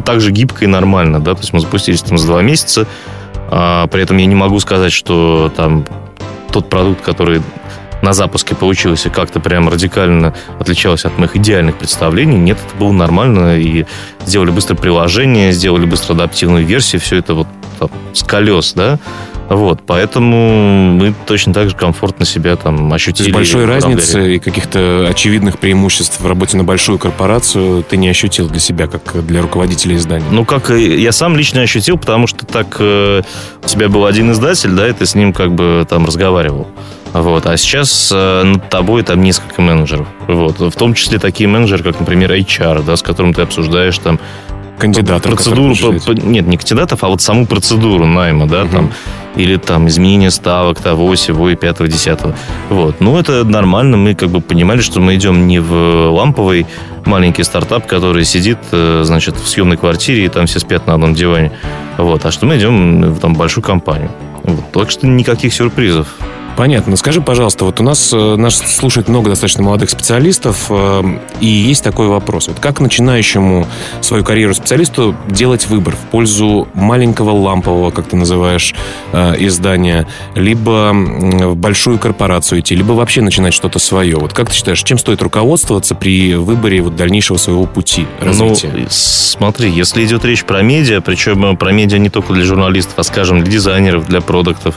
так 0.04 0.20
же 0.20 0.30
гибко 0.30 0.62
и 0.62 0.68
нормально. 0.68 1.18
Да? 1.18 1.34
То 1.34 1.40
есть 1.40 1.52
мы 1.52 1.58
запустились 1.58 2.00
там 2.00 2.16
за 2.16 2.28
два 2.28 2.40
месяца. 2.40 2.86
А, 3.50 3.88
при 3.88 4.00
этом 4.04 4.16
я 4.18 4.26
не 4.26 4.36
могу 4.36 4.60
сказать, 4.60 4.92
что 4.92 5.52
там 5.56 5.84
тот 6.52 6.70
продукт, 6.70 7.02
который 7.02 7.42
на 8.00 8.12
запуске 8.12 8.54
получился 8.54 9.10
как-то 9.10 9.40
прям 9.40 9.68
радикально 9.68 10.34
отличался 10.60 11.08
от 11.08 11.18
моих 11.18 11.34
идеальных 11.34 11.74
представлений. 11.74 12.36
Нет, 12.36 12.58
это 12.64 12.76
было 12.76 12.92
нормально. 12.92 13.58
И 13.58 13.86
сделали 14.24 14.52
быстро 14.52 14.76
приложение, 14.76 15.50
сделали 15.50 15.84
быстро 15.84 16.14
адаптивную 16.14 16.64
версию. 16.64 17.00
Все 17.00 17.16
это 17.16 17.34
вот 17.34 17.48
там, 17.80 17.90
с 18.12 18.22
колес, 18.22 18.72
да. 18.72 19.00
Вот, 19.50 19.80
поэтому 19.84 20.92
мы 20.92 21.12
точно 21.26 21.52
так 21.52 21.70
же 21.70 21.74
комфортно 21.74 22.24
себя 22.24 22.54
там 22.54 22.92
ощутили. 22.92 23.32
То 23.32 23.40
есть 23.40 23.52
большой 23.52 23.64
разницы 23.66 24.36
и 24.36 24.38
каких-то 24.38 25.08
очевидных 25.10 25.58
преимуществ 25.58 26.20
в 26.20 26.26
работе 26.26 26.56
на 26.56 26.62
большую 26.62 27.00
корпорацию 27.00 27.82
ты 27.82 27.96
не 27.96 28.08
ощутил 28.08 28.48
для 28.48 28.60
себя, 28.60 28.86
как 28.86 29.26
для 29.26 29.42
руководителя 29.42 29.96
издания? 29.96 30.24
Ну, 30.30 30.44
как 30.44 30.70
я 30.70 31.10
сам 31.10 31.36
лично 31.36 31.62
ощутил, 31.62 31.98
потому 31.98 32.28
что 32.28 32.46
так 32.46 32.76
э, 32.78 33.22
у 33.64 33.66
тебя 33.66 33.88
был 33.88 34.06
один 34.06 34.30
издатель, 34.30 34.70
да, 34.70 34.88
и 34.88 34.92
ты 34.92 35.04
с 35.04 35.16
ним 35.16 35.32
как 35.32 35.52
бы 35.52 35.84
там 35.88 36.06
разговаривал. 36.06 36.68
Вот. 37.12 37.44
А 37.46 37.56
сейчас 37.56 38.12
э, 38.14 38.42
над 38.44 38.68
тобой 38.68 39.02
там 39.02 39.20
несколько 39.20 39.60
менеджеров. 39.62 40.06
Вот. 40.28 40.60
В 40.60 40.76
том 40.76 40.94
числе 40.94 41.18
такие 41.18 41.48
менеджеры, 41.48 41.82
как, 41.82 41.98
например, 41.98 42.32
HR, 42.32 42.84
да, 42.84 42.96
с 42.96 43.02
которым 43.02 43.34
ты 43.34 43.42
обсуждаешь 43.42 43.98
там 43.98 44.20
кандидатов. 44.80 45.32
Процедуру, 45.32 45.74
по, 45.76 45.92
по, 45.92 46.10
нет, 46.12 46.46
не 46.46 46.56
кандидатов, 46.56 47.04
а 47.04 47.08
вот 47.08 47.20
саму 47.20 47.46
процедуру 47.46 48.06
найма, 48.06 48.48
да, 48.48 48.62
угу. 48.62 48.72
там, 48.72 48.92
или 49.36 49.56
там 49.56 49.86
изменение 49.86 50.30
ставок 50.30 50.80
того, 50.80 51.14
сего 51.14 51.50
и 51.50 51.56
пятого, 51.56 51.88
десятого. 51.88 52.34
Вот. 52.68 53.00
Ну, 53.00 53.16
это 53.18 53.44
нормально, 53.44 53.96
мы 53.96 54.14
как 54.14 54.30
бы 54.30 54.40
понимали, 54.40 54.80
что 54.80 55.00
мы 55.00 55.14
идем 55.14 55.46
не 55.46 55.60
в 55.60 56.10
ламповый 56.10 56.66
маленький 57.06 57.44
стартап, 57.44 57.86
который 57.86 58.24
сидит, 58.24 58.58
э, 58.72 59.02
значит, 59.04 59.36
в 59.36 59.48
съемной 59.48 59.76
квартире, 59.76 60.24
и 60.24 60.28
там 60.28 60.46
все 60.46 60.58
спят 60.58 60.86
на 60.86 60.94
одном 60.94 61.14
диване. 61.14 61.52
Вот. 61.98 62.24
А 62.24 62.30
что 62.32 62.46
мы 62.46 62.56
идем 62.58 63.12
в 63.12 63.20
там 63.20 63.34
большую 63.34 63.62
компанию. 63.62 64.10
Вот. 64.42 64.72
Так 64.72 64.90
что 64.90 65.06
никаких 65.06 65.54
сюрпризов. 65.54 66.08
Понятно. 66.60 66.94
Скажи, 66.96 67.22
пожалуйста, 67.22 67.64
вот 67.64 67.80
у 67.80 67.82
нас 67.82 68.12
э, 68.12 68.36
нас 68.36 68.58
слушает 68.58 69.08
много 69.08 69.30
достаточно 69.30 69.62
молодых 69.62 69.88
специалистов, 69.88 70.66
э, 70.68 71.02
и 71.40 71.46
есть 71.46 71.82
такой 71.82 72.08
вопрос. 72.08 72.48
Вот 72.48 72.60
как 72.60 72.80
начинающему 72.80 73.66
свою 74.02 74.22
карьеру 74.24 74.52
специалисту 74.52 75.16
делать 75.26 75.66
выбор 75.68 75.96
в 75.96 76.10
пользу 76.10 76.68
маленького 76.74 77.30
лампового, 77.30 77.90
как 77.90 78.08
ты 78.08 78.16
называешь, 78.16 78.74
э, 79.12 79.36
издания, 79.38 80.06
либо 80.34 80.92
в 80.92 81.56
большую 81.56 81.98
корпорацию 81.98 82.60
идти, 82.60 82.74
либо 82.74 82.92
вообще 82.92 83.22
начинать 83.22 83.54
что-то 83.54 83.78
свое? 83.78 84.18
Вот 84.18 84.34
как 84.34 84.50
ты 84.50 84.54
считаешь, 84.56 84.82
чем 84.82 84.98
стоит 84.98 85.22
руководствоваться 85.22 85.94
при 85.94 86.34
выборе 86.34 86.82
вот 86.82 86.94
дальнейшего 86.94 87.38
своего 87.38 87.64
пути 87.64 88.06
развития? 88.20 88.70
Ну, 88.74 88.86
смотри, 88.90 89.70
если 89.70 90.04
идет 90.04 90.26
речь 90.26 90.44
про 90.44 90.60
медиа, 90.60 91.00
причем 91.00 91.56
про 91.56 91.72
медиа 91.72 91.96
не 91.96 92.10
только 92.10 92.34
для 92.34 92.44
журналистов, 92.44 92.92
а, 92.98 93.02
скажем, 93.02 93.42
для 93.42 93.50
дизайнеров, 93.50 94.06
для 94.06 94.20
продуктов, 94.20 94.76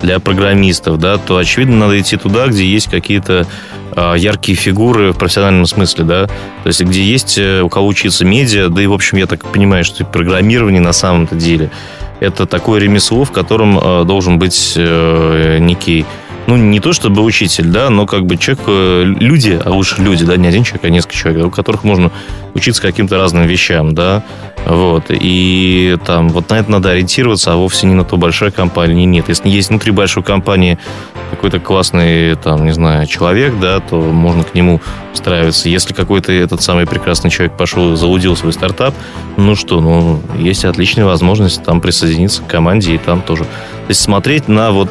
для 0.00 0.20
программистов, 0.20 0.98
да, 0.98 1.18
то, 1.18 1.36
очевидно, 1.36 1.76
надо 1.76 2.00
идти 2.00 2.16
туда, 2.16 2.48
где 2.48 2.66
есть 2.66 2.88
какие-то 2.88 3.46
э, 3.94 4.14
яркие 4.18 4.56
фигуры 4.56 5.12
в 5.12 5.18
профессиональном 5.18 5.66
смысле, 5.66 6.04
да, 6.04 6.26
то 6.26 6.66
есть 6.66 6.82
где 6.82 7.02
есть 7.02 7.38
э, 7.38 7.62
у 7.62 7.68
кого 7.68 7.86
учиться 7.86 8.24
медиа, 8.24 8.68
да 8.68 8.82
и, 8.82 8.86
в 8.86 8.92
общем, 8.92 9.18
я 9.18 9.26
так 9.26 9.44
понимаю, 9.44 9.84
что 9.84 10.04
программирование 10.04 10.80
на 10.80 10.92
самом-то 10.92 11.34
деле 11.34 11.70
это 12.20 12.46
такое 12.46 12.80
ремесло, 12.80 13.24
в 13.24 13.32
котором 13.32 13.78
э, 13.78 14.04
должен 14.04 14.38
быть 14.38 14.74
э, 14.76 15.58
некий 15.60 16.04
ну, 16.46 16.56
не 16.56 16.80
то 16.80 16.92
чтобы 16.92 17.22
учитель, 17.22 17.66
да, 17.66 17.90
но 17.90 18.06
как 18.06 18.24
бы 18.26 18.36
человек, 18.36 18.64
э, 18.66 19.04
люди, 19.04 19.60
а 19.64 19.70
лучше 19.70 20.00
люди, 20.00 20.24
да, 20.24 20.36
не 20.36 20.46
один 20.46 20.64
человек, 20.64 20.84
а 20.84 20.90
несколько 20.90 21.14
человек, 21.14 21.46
у 21.46 21.50
которых 21.50 21.84
можно 21.84 22.12
учиться 22.54 22.80
каким-то 22.80 23.16
разным 23.18 23.46
вещам, 23.46 23.94
да, 23.94 24.22
вот, 24.66 25.06
и 25.08 25.96
там 26.06 26.28
вот 26.28 26.50
на 26.50 26.54
это 26.54 26.70
надо 26.70 26.90
ориентироваться, 26.90 27.52
а 27.52 27.56
вовсе 27.56 27.86
не 27.86 27.94
на 27.94 28.04
то, 28.04 28.16
большая 28.16 28.50
компания, 28.50 29.04
нет. 29.04 29.28
Если 29.28 29.48
есть 29.48 29.70
внутри 29.70 29.92
большой 29.92 30.22
компании 30.22 30.78
какой-то 31.30 31.60
классный, 31.60 32.36
там, 32.36 32.64
не 32.64 32.72
знаю, 32.72 33.06
человек, 33.06 33.58
да, 33.60 33.80
то 33.80 34.00
можно 34.00 34.44
к 34.44 34.54
нему 34.54 34.80
устраиваться. 35.12 35.68
Если 35.68 35.94
какой-то 35.94 36.32
этот 36.32 36.62
самый 36.62 36.86
прекрасный 36.86 37.30
человек 37.30 37.56
пошел 37.56 37.96
заудил 37.96 38.36
свой 38.36 38.52
стартап, 38.52 38.94
ну 39.36 39.54
что, 39.54 39.80
ну, 39.80 40.20
есть 40.38 40.64
отличная 40.64 41.04
возможность 41.04 41.62
там 41.64 41.80
присоединиться 41.80 42.42
к 42.42 42.46
команде 42.46 42.94
и 42.94 42.98
там 42.98 43.22
тоже. 43.22 43.44
То 43.44 43.90
есть 43.90 44.00
смотреть 44.00 44.48
на 44.48 44.70
вот 44.70 44.90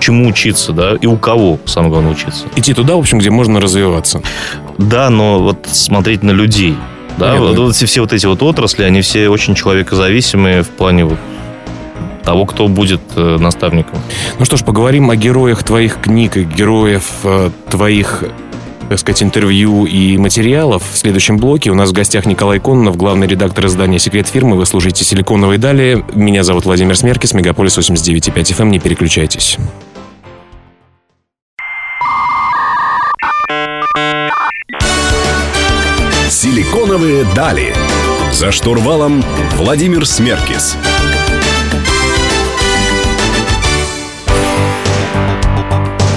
чему 0.00 0.28
учиться, 0.28 0.72
да, 0.72 0.96
и 1.00 1.06
у 1.06 1.16
кого, 1.16 1.58
самое 1.64 1.92
главное, 1.92 2.12
учиться. 2.12 2.44
Идти 2.56 2.74
туда, 2.74 2.96
в 2.96 2.98
общем, 2.98 3.18
где 3.18 3.30
можно 3.30 3.60
развиваться. 3.60 4.22
Да, 4.78 5.10
но 5.10 5.40
вот 5.40 5.66
смотреть 5.70 6.22
на 6.22 6.30
людей. 6.30 6.76
Да, 7.18 7.36
вот, 7.36 7.58
вот 7.58 7.74
все, 7.74 7.86
все 7.86 8.00
вот 8.00 8.12
эти 8.12 8.26
вот 8.26 8.42
отрасли, 8.42 8.84
они 8.84 9.00
все 9.00 9.28
очень 9.28 9.54
человекозависимые 9.54 10.62
в 10.62 10.68
плане 10.68 11.04
вот 11.04 11.18
того, 12.22 12.44
кто 12.44 12.68
будет 12.68 13.00
э, 13.16 13.38
наставником. 13.40 13.98
Ну 14.38 14.44
что 14.44 14.56
ж, 14.56 14.64
поговорим 14.64 15.10
о 15.10 15.16
героях 15.16 15.62
твоих 15.62 16.00
книг 16.00 16.36
и 16.36 16.44
героев 16.44 17.04
э, 17.24 17.50
твоих 17.70 18.22
так 18.88 18.98
сказать, 18.98 19.22
интервью 19.22 19.84
и 19.84 20.16
материалов. 20.16 20.82
В 20.90 20.96
следующем 20.96 21.36
блоке 21.36 21.70
у 21.70 21.74
нас 21.74 21.90
в 21.90 21.92
гостях 21.92 22.26
Николай 22.26 22.58
Кононов, 22.58 22.96
главный 22.96 23.26
редактор 23.26 23.66
издания 23.66 23.98
«Секрет 23.98 24.26
фирмы». 24.28 24.56
Вы 24.56 24.66
слушаете 24.66 25.04
«Силиконовые 25.04 25.58
дали». 25.58 26.04
Меня 26.14 26.42
зовут 26.42 26.64
Владимир 26.64 26.96
Смеркис, 26.96 27.34
Мегаполис 27.34 27.76
89.5 27.76 28.32
FM. 28.34 28.68
Не 28.70 28.78
переключайтесь. 28.78 29.58
«Силиконовые 36.40 37.24
дали». 37.34 37.74
За 38.30 38.52
штурвалом 38.52 39.24
Владимир 39.56 40.06
Смеркис. 40.06 40.76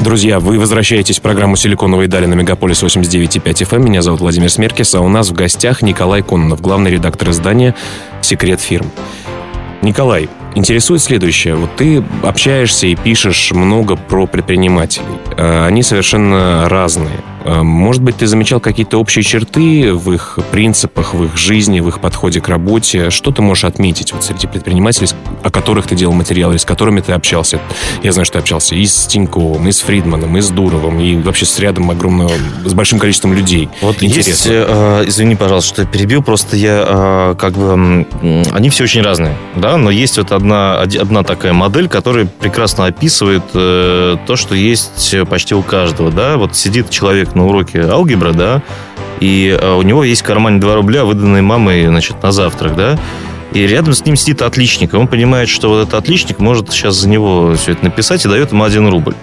Друзья, 0.01 0.39
вы 0.39 0.59
возвращаетесь 0.59 1.17
в 1.17 1.23
программу 1.23 1.55
«Силиконовые 1.55 2.07
дали» 2.07 2.27
на 2.27 2.35
Мегаполис 2.35 2.83
89.5 2.83 3.41
FM. 3.43 3.75
Эм. 3.77 3.85
Меня 3.85 4.03
зовут 4.03 4.21
Владимир 4.21 4.51
Смеркис, 4.51 4.93
а 4.93 5.01
у 5.01 5.07
нас 5.07 5.31
в 5.31 5.33
гостях 5.33 5.81
Николай 5.81 6.21
Кононов, 6.21 6.61
главный 6.61 6.91
редактор 6.91 7.31
издания 7.31 7.73
«Секрет 8.21 8.61
фирм». 8.61 8.91
Николай, 9.81 10.29
интересует 10.53 11.01
следующее. 11.01 11.55
Вот 11.55 11.75
ты 11.77 12.03
общаешься 12.21 12.85
и 12.85 12.95
пишешь 12.95 13.51
много 13.53 13.95
про 13.95 14.27
предпринимателей. 14.27 15.17
А, 15.35 15.65
они 15.65 15.81
совершенно 15.81 16.69
разные. 16.69 17.17
А, 17.43 17.63
может 17.63 18.01
быть, 18.01 18.17
ты 18.17 18.27
замечал 18.27 18.59
какие-то 18.59 18.97
общие 18.97 19.23
черты 19.23 19.93
в 19.93 20.11
их 20.11 20.39
принципах, 20.51 21.13
в 21.13 21.23
их 21.25 21.37
жизни, 21.37 21.79
в 21.79 21.87
их 21.87 21.99
подходе 21.99 22.41
к 22.41 22.47
работе? 22.47 23.09
Что 23.09 23.31
ты 23.31 23.41
можешь 23.41 23.63
отметить 23.63 24.13
вот 24.13 24.23
среди 24.23 24.47
предпринимателей, 24.47 25.09
о 25.43 25.49
которых 25.49 25.87
ты 25.87 25.95
делал 25.95 26.13
материалы, 26.13 26.57
с 26.57 26.65
которыми 26.65 27.01
ты 27.01 27.13
общался? 27.13 27.59
Я 28.03 28.11
знаю, 28.11 28.25
что 28.25 28.33
ты 28.33 28.39
общался 28.39 28.75
и 28.75 28.85
с 28.85 29.07
Тиньковым, 29.07 29.67
и 29.67 29.71
с 29.71 29.81
Фридманом, 29.81 30.37
и 30.37 30.41
с 30.41 30.49
Дуровым, 30.49 30.99
и 30.99 31.17
вообще 31.17 31.45
с 31.45 31.59
рядом 31.59 31.89
огромного, 31.89 32.31
с 32.65 32.73
большим 32.73 32.99
количеством 32.99 33.33
людей. 33.33 33.69
Вот 33.81 34.01
Интересно. 34.01 34.29
Есть, 34.29 34.47
э, 34.47 35.03
извини, 35.07 35.35
пожалуйста, 35.35 35.73
что 35.73 35.81
я 35.83 35.87
перебил, 35.87 36.23
просто 36.23 36.55
я 36.55 36.85
э, 36.87 37.35
как 37.39 37.53
бы... 37.53 38.05
Э, 38.21 38.43
они 38.53 38.69
все 38.69 38.83
очень 38.83 39.01
разные, 39.01 39.35
да, 39.55 39.77
но 39.77 39.89
есть 39.89 40.17
вот 40.17 40.31
одна, 40.31 40.81
одна 40.81 41.23
такая 41.23 41.53
модель, 41.53 41.87
которая 41.87 42.25
прекрасно 42.25 42.85
описывает 42.85 43.43
э, 43.53 44.17
то, 44.25 44.35
что 44.35 44.55
есть 44.55 45.15
почти 45.29 45.55
у 45.55 45.61
каждого, 45.61 46.11
да, 46.11 46.37
вот 46.37 46.55
сидит 46.55 46.89
человек 46.89 47.30
на 47.35 47.45
уроке 47.45 47.81
алгебры, 47.81 48.33
да, 48.33 48.61
и 49.19 49.57
э, 49.59 49.73
у 49.73 49.81
него 49.81 50.03
есть 50.03 50.21
в 50.21 50.25
кармане 50.25 50.59
2 50.59 50.75
рубля, 50.75 51.05
выданные 51.05 51.41
мамой, 51.41 51.87
значит, 51.87 52.21
на 52.23 52.31
завтрак, 52.31 52.75
да, 52.75 52.99
и 53.53 53.67
рядом 53.67 53.93
с 53.93 54.05
ним 54.05 54.15
сидит 54.15 54.41
отличник, 54.41 54.93
и 54.93 54.97
он 54.97 55.07
понимает, 55.07 55.49
что 55.49 55.69
вот 55.69 55.81
этот 55.81 55.95
отличник 55.95 56.39
может 56.39 56.71
сейчас 56.71 56.95
за 56.95 57.09
него 57.09 57.53
все 57.55 57.73
это 57.73 57.83
написать 57.83 58.25
и 58.25 58.29
дает 58.29 58.51
ему 58.51 58.63
1 58.63 58.89
рубль. 58.89 59.15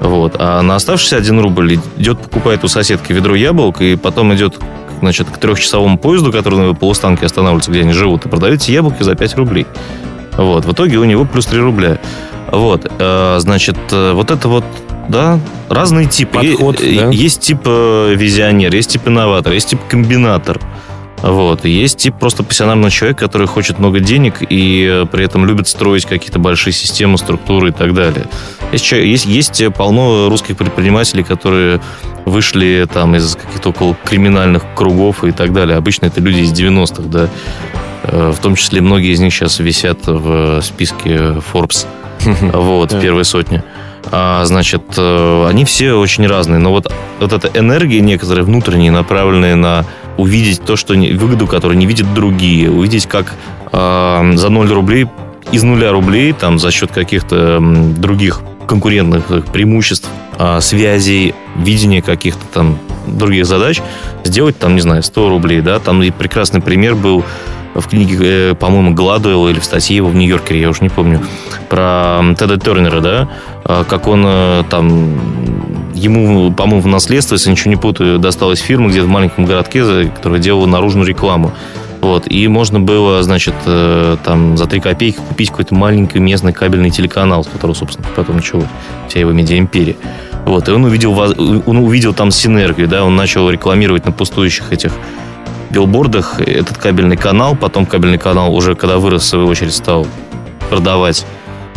Вот. 0.00 0.36
А 0.38 0.60
на 0.62 0.76
оставшийся 0.76 1.16
1 1.16 1.40
рубль 1.40 1.78
идет, 1.96 2.18
покупает 2.18 2.64
у 2.64 2.68
соседки 2.68 3.12
ведро 3.12 3.34
яблок, 3.34 3.80
и 3.80 3.96
потом 3.96 4.34
идет 4.34 4.58
значит, 5.00 5.28
к 5.30 5.38
трехчасовому 5.38 5.96
поезду, 5.96 6.32
который 6.32 6.58
на 6.58 6.74
полустанке 6.74 7.26
останавливается, 7.26 7.70
где 7.70 7.80
они 7.80 7.92
живут, 7.92 8.26
и 8.26 8.28
продает 8.28 8.60
эти 8.62 8.72
яблоки 8.72 9.02
за 9.02 9.14
5 9.14 9.36
рублей. 9.36 9.66
Вот. 10.36 10.64
В 10.64 10.72
итоге 10.72 10.98
у 10.98 11.04
него 11.04 11.24
плюс 11.24 11.46
3 11.46 11.60
рубля. 11.60 11.98
Вот. 12.50 12.90
Э, 12.98 13.36
значит, 13.38 13.76
э, 13.90 14.12
вот 14.12 14.30
это 14.30 14.48
вот 14.48 14.64
да, 15.08 15.40
разные 15.68 16.06
типы. 16.06 16.38
Подход, 16.38 16.80
есть, 16.80 17.00
да? 17.00 17.10
есть 17.10 17.40
тип 17.40 17.60
э, 17.64 18.14
визионер, 18.16 18.74
есть 18.74 18.90
тип 18.90 19.08
инноватор, 19.08 19.52
есть 19.52 19.68
тип 19.68 19.80
комбинатор. 19.88 20.60
Вот. 21.22 21.64
Есть 21.64 21.98
тип 21.98 22.16
просто 22.18 22.42
профессионального 22.42 22.90
человека, 22.90 23.20
который 23.26 23.46
хочет 23.46 23.78
много 23.78 24.00
денег 24.00 24.38
и 24.40 25.04
при 25.12 25.24
этом 25.24 25.46
любит 25.46 25.68
строить 25.68 26.04
какие-то 26.04 26.40
большие 26.40 26.72
системы, 26.72 27.16
структуры 27.16 27.68
и 27.68 27.72
так 27.72 27.94
далее. 27.94 28.26
Есть, 28.72 28.90
есть, 28.90 29.26
есть 29.26 29.74
полно 29.74 30.28
русских 30.28 30.56
предпринимателей, 30.56 31.22
которые 31.22 31.80
вышли 32.24 32.88
там 32.92 33.14
из 33.14 33.36
каких-то 33.36 33.70
около 33.70 33.96
криминальных 34.04 34.64
кругов 34.74 35.22
и 35.24 35.30
так 35.30 35.52
далее. 35.52 35.76
Обычно 35.76 36.06
это 36.06 36.20
люди 36.20 36.40
из 36.40 36.52
90-х, 36.52 37.02
да. 37.04 37.28
В 38.04 38.38
том 38.42 38.56
числе 38.56 38.80
многие 38.80 39.12
из 39.12 39.20
них 39.20 39.32
сейчас 39.32 39.60
висят 39.60 40.06
в 40.06 40.60
списке 40.60 41.40
Forbes. 41.52 41.86
Вот, 42.52 43.00
первой 43.00 43.24
сотни. 43.24 43.62
А, 44.10 44.44
значит, 44.44 44.82
э, 44.96 45.46
они 45.48 45.64
все 45.64 45.94
очень 45.94 46.26
разные. 46.26 46.58
Но 46.58 46.70
вот, 46.70 46.92
вот 47.20 47.32
эта 47.32 47.50
энергия 47.58 48.00
некоторые 48.00 48.44
внутренние, 48.44 48.90
направленные 48.90 49.54
на 49.54 49.84
увидеть 50.16 50.62
то, 50.62 50.76
что 50.76 50.94
выгоду, 50.94 51.46
которую 51.46 51.78
не 51.78 51.86
видят 51.86 52.12
другие, 52.14 52.70
увидеть, 52.70 53.06
как 53.06 53.32
э, 53.72 54.32
за 54.34 54.48
0 54.48 54.72
рублей, 54.72 55.06
из 55.50 55.62
нуля 55.62 55.92
рублей, 55.92 56.32
там, 56.32 56.58
за 56.58 56.70
счет 56.70 56.92
каких-то 56.92 57.58
других 57.60 58.40
конкурентных 58.66 59.46
преимуществ, 59.52 60.08
э, 60.38 60.60
связей, 60.60 61.34
видения 61.56 62.02
каких-то 62.02 62.44
там 62.52 62.78
других 63.06 63.46
задач, 63.46 63.80
сделать 64.24 64.58
там, 64.58 64.74
не 64.74 64.80
знаю, 64.80 65.02
100 65.02 65.28
рублей, 65.28 65.60
да, 65.60 65.78
там 65.78 66.02
и 66.02 66.10
прекрасный 66.10 66.60
пример 66.60 66.94
был 66.94 67.24
в 67.74 67.88
книге, 67.88 68.18
э, 68.20 68.54
по-моему, 68.54 68.94
Гладуэлла 68.94 69.48
или 69.48 69.58
в 69.58 69.64
статье 69.64 69.96
его 69.96 70.08
в 70.08 70.14
Нью-Йоркере, 70.14 70.60
я 70.60 70.68
уже 70.68 70.82
не 70.82 70.88
помню, 70.88 71.20
про 71.68 72.20
Теда 72.38 72.58
Тернера, 72.58 73.00
да, 73.00 73.28
а, 73.64 73.84
как 73.84 74.08
он 74.08 74.24
э, 74.26 74.64
там 74.68 75.92
ему, 75.94 76.52
по-моему, 76.52 76.82
в 76.82 76.86
наследство, 76.86 77.34
если 77.34 77.50
ничего 77.50 77.70
не 77.70 77.76
путаю, 77.76 78.18
досталась 78.18 78.60
фирма 78.60 78.88
где-то 78.88 79.06
в 79.06 79.10
маленьком 79.10 79.44
городке, 79.46 80.10
которая 80.14 80.40
делала 80.40 80.66
наружную 80.66 81.06
рекламу. 81.06 81.52
Вот, 82.00 82.24
и 82.26 82.48
можно 82.48 82.80
было, 82.80 83.22
значит, 83.22 83.54
э, 83.64 84.16
там 84.24 84.56
за 84.56 84.66
3 84.66 84.80
копейки 84.80 85.18
купить 85.18 85.50
какой-то 85.50 85.74
маленький 85.74 86.18
местный 86.18 86.52
кабельный 86.52 86.90
телеканал, 86.90 87.44
с 87.44 87.46
которого, 87.46 87.76
собственно, 87.76 88.08
потом 88.16 88.36
началась 88.36 88.66
вся 89.08 89.20
его 89.20 89.30
медиа-империя. 89.30 89.96
Вот, 90.44 90.68
и 90.68 90.72
он 90.72 90.84
увидел, 90.84 91.16
он 91.16 91.76
увидел 91.76 92.12
там 92.12 92.32
синергию, 92.32 92.88
да, 92.88 93.04
он 93.04 93.14
начал 93.14 93.48
рекламировать 93.48 94.04
на 94.04 94.10
пустующих 94.10 94.72
этих 94.72 94.92
билбордах 95.72 96.40
этот 96.40 96.78
кабельный 96.78 97.16
канал. 97.16 97.56
Потом 97.56 97.86
кабельный 97.86 98.18
канал 98.18 98.54
уже, 98.54 98.74
когда 98.74 98.98
вырос, 98.98 99.22
в 99.22 99.26
свою 99.26 99.46
очередь, 99.46 99.74
стал 99.74 100.06
продавать 100.70 101.26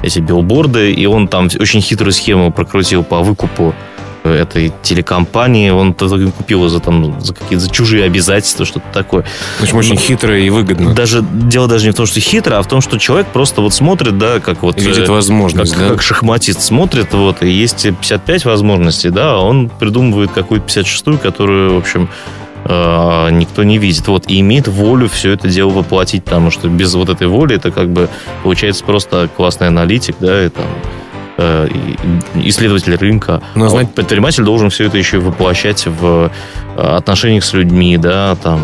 эти 0.03 0.19
билборды. 0.19 0.93
И 0.93 1.05
он 1.05 1.27
там 1.27 1.49
очень 1.59 1.81
хитрую 1.81 2.11
схему 2.11 2.51
прокрутил 2.51 3.03
по 3.03 3.21
выкупу 3.21 3.73
этой 4.25 4.73
телекомпании, 4.81 5.69
он 5.69 5.93
купил 5.93 6.63
ее 6.63 6.69
за, 6.69 6.79
там, 6.79 7.21
за 7.21 7.33
какие-то 7.33 7.65
за 7.65 7.69
чужие 7.69 8.05
обязательства, 8.05 8.65
что-то 8.65 8.85
такое. 8.91 9.25
В 9.59 9.63
общем, 9.63 9.77
очень 9.77 9.97
хитро 9.97 10.37
и 10.37 10.49
выгодно. 10.49 10.93
Даже, 10.93 11.21
дело 11.21 11.67
даже 11.67 11.85
не 11.85 11.91
в 11.91 11.95
том, 11.95 12.05
что 12.05 12.19
хитро, 12.19 12.57
а 12.57 12.63
в 12.63 12.67
том, 12.67 12.81
что 12.81 12.97
человек 12.97 13.27
просто 13.27 13.61
вот 13.61 13.73
смотрит, 13.73 14.17
да, 14.17 14.39
как 14.39 14.63
вот... 14.63 14.81
Видит 14.81 15.09
возможность, 15.09 15.73
как, 15.73 15.81
да? 15.81 15.89
Как 15.89 16.01
шахматист 16.01 16.61
смотрит, 16.61 17.13
вот, 17.13 17.43
и 17.43 17.49
есть 17.49 17.83
55 17.83 18.45
возможностей, 18.45 19.09
да, 19.09 19.33
а 19.33 19.37
он 19.37 19.69
придумывает 19.69 20.31
какую-то 20.31 20.65
56-ю, 20.67 21.17
которую, 21.19 21.75
в 21.75 21.77
общем, 21.77 22.09
э, 22.65 23.29
никто 23.31 23.63
не 23.63 23.77
видит. 23.77 24.07
Вот, 24.07 24.25
и 24.27 24.39
имеет 24.41 24.67
волю 24.67 25.07
все 25.07 25.31
это 25.31 25.47
дело 25.47 25.69
воплотить, 25.69 26.23
потому 26.23 26.51
что 26.51 26.67
без 26.67 26.93
вот 26.95 27.09
этой 27.09 27.27
воли 27.27 27.55
это 27.55 27.71
как 27.71 27.89
бы 27.89 28.09
получается 28.43 28.83
просто 28.83 29.29
классный 29.35 29.67
аналитик, 29.67 30.15
да, 30.19 30.45
и 30.45 30.49
там 30.49 30.65
э, 31.37 31.69
исследователь 32.35 32.95
рынка. 32.95 33.41
Но, 33.55 33.65
а 33.65 33.69
знаете, 33.69 33.89
вот 33.89 33.95
предприниматель 33.95 34.43
должен 34.43 34.69
все 34.69 34.85
это 34.85 34.97
еще 34.97 35.19
воплощать 35.19 35.85
в 35.85 36.31
э, 36.75 36.81
отношениях 36.81 37.43
с 37.43 37.53
людьми, 37.53 37.97
да, 37.97 38.35
там, 38.35 38.61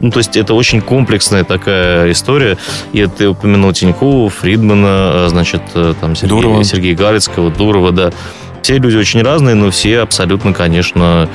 ну, 0.00 0.10
то 0.10 0.18
есть 0.18 0.36
это 0.36 0.54
очень 0.54 0.80
комплексная 0.80 1.44
такая 1.44 2.10
история. 2.12 2.58
И 2.92 3.06
ты 3.06 3.28
упомянул 3.28 3.72
Тинькова, 3.72 4.28
Фридмана, 4.28 5.26
значит, 5.28 5.62
там 5.72 6.14
Сергея, 6.14 6.40
Дурова. 6.40 6.64
Сергея 6.64 6.94
Галицкого, 6.94 7.50
Дурова, 7.50 7.92
да. 7.92 8.12
Все 8.62 8.78
люди 8.78 8.96
очень 8.96 9.22
разные, 9.22 9.54
но 9.54 9.70
все 9.70 10.00
абсолютно, 10.00 10.52
конечно, 10.52 11.28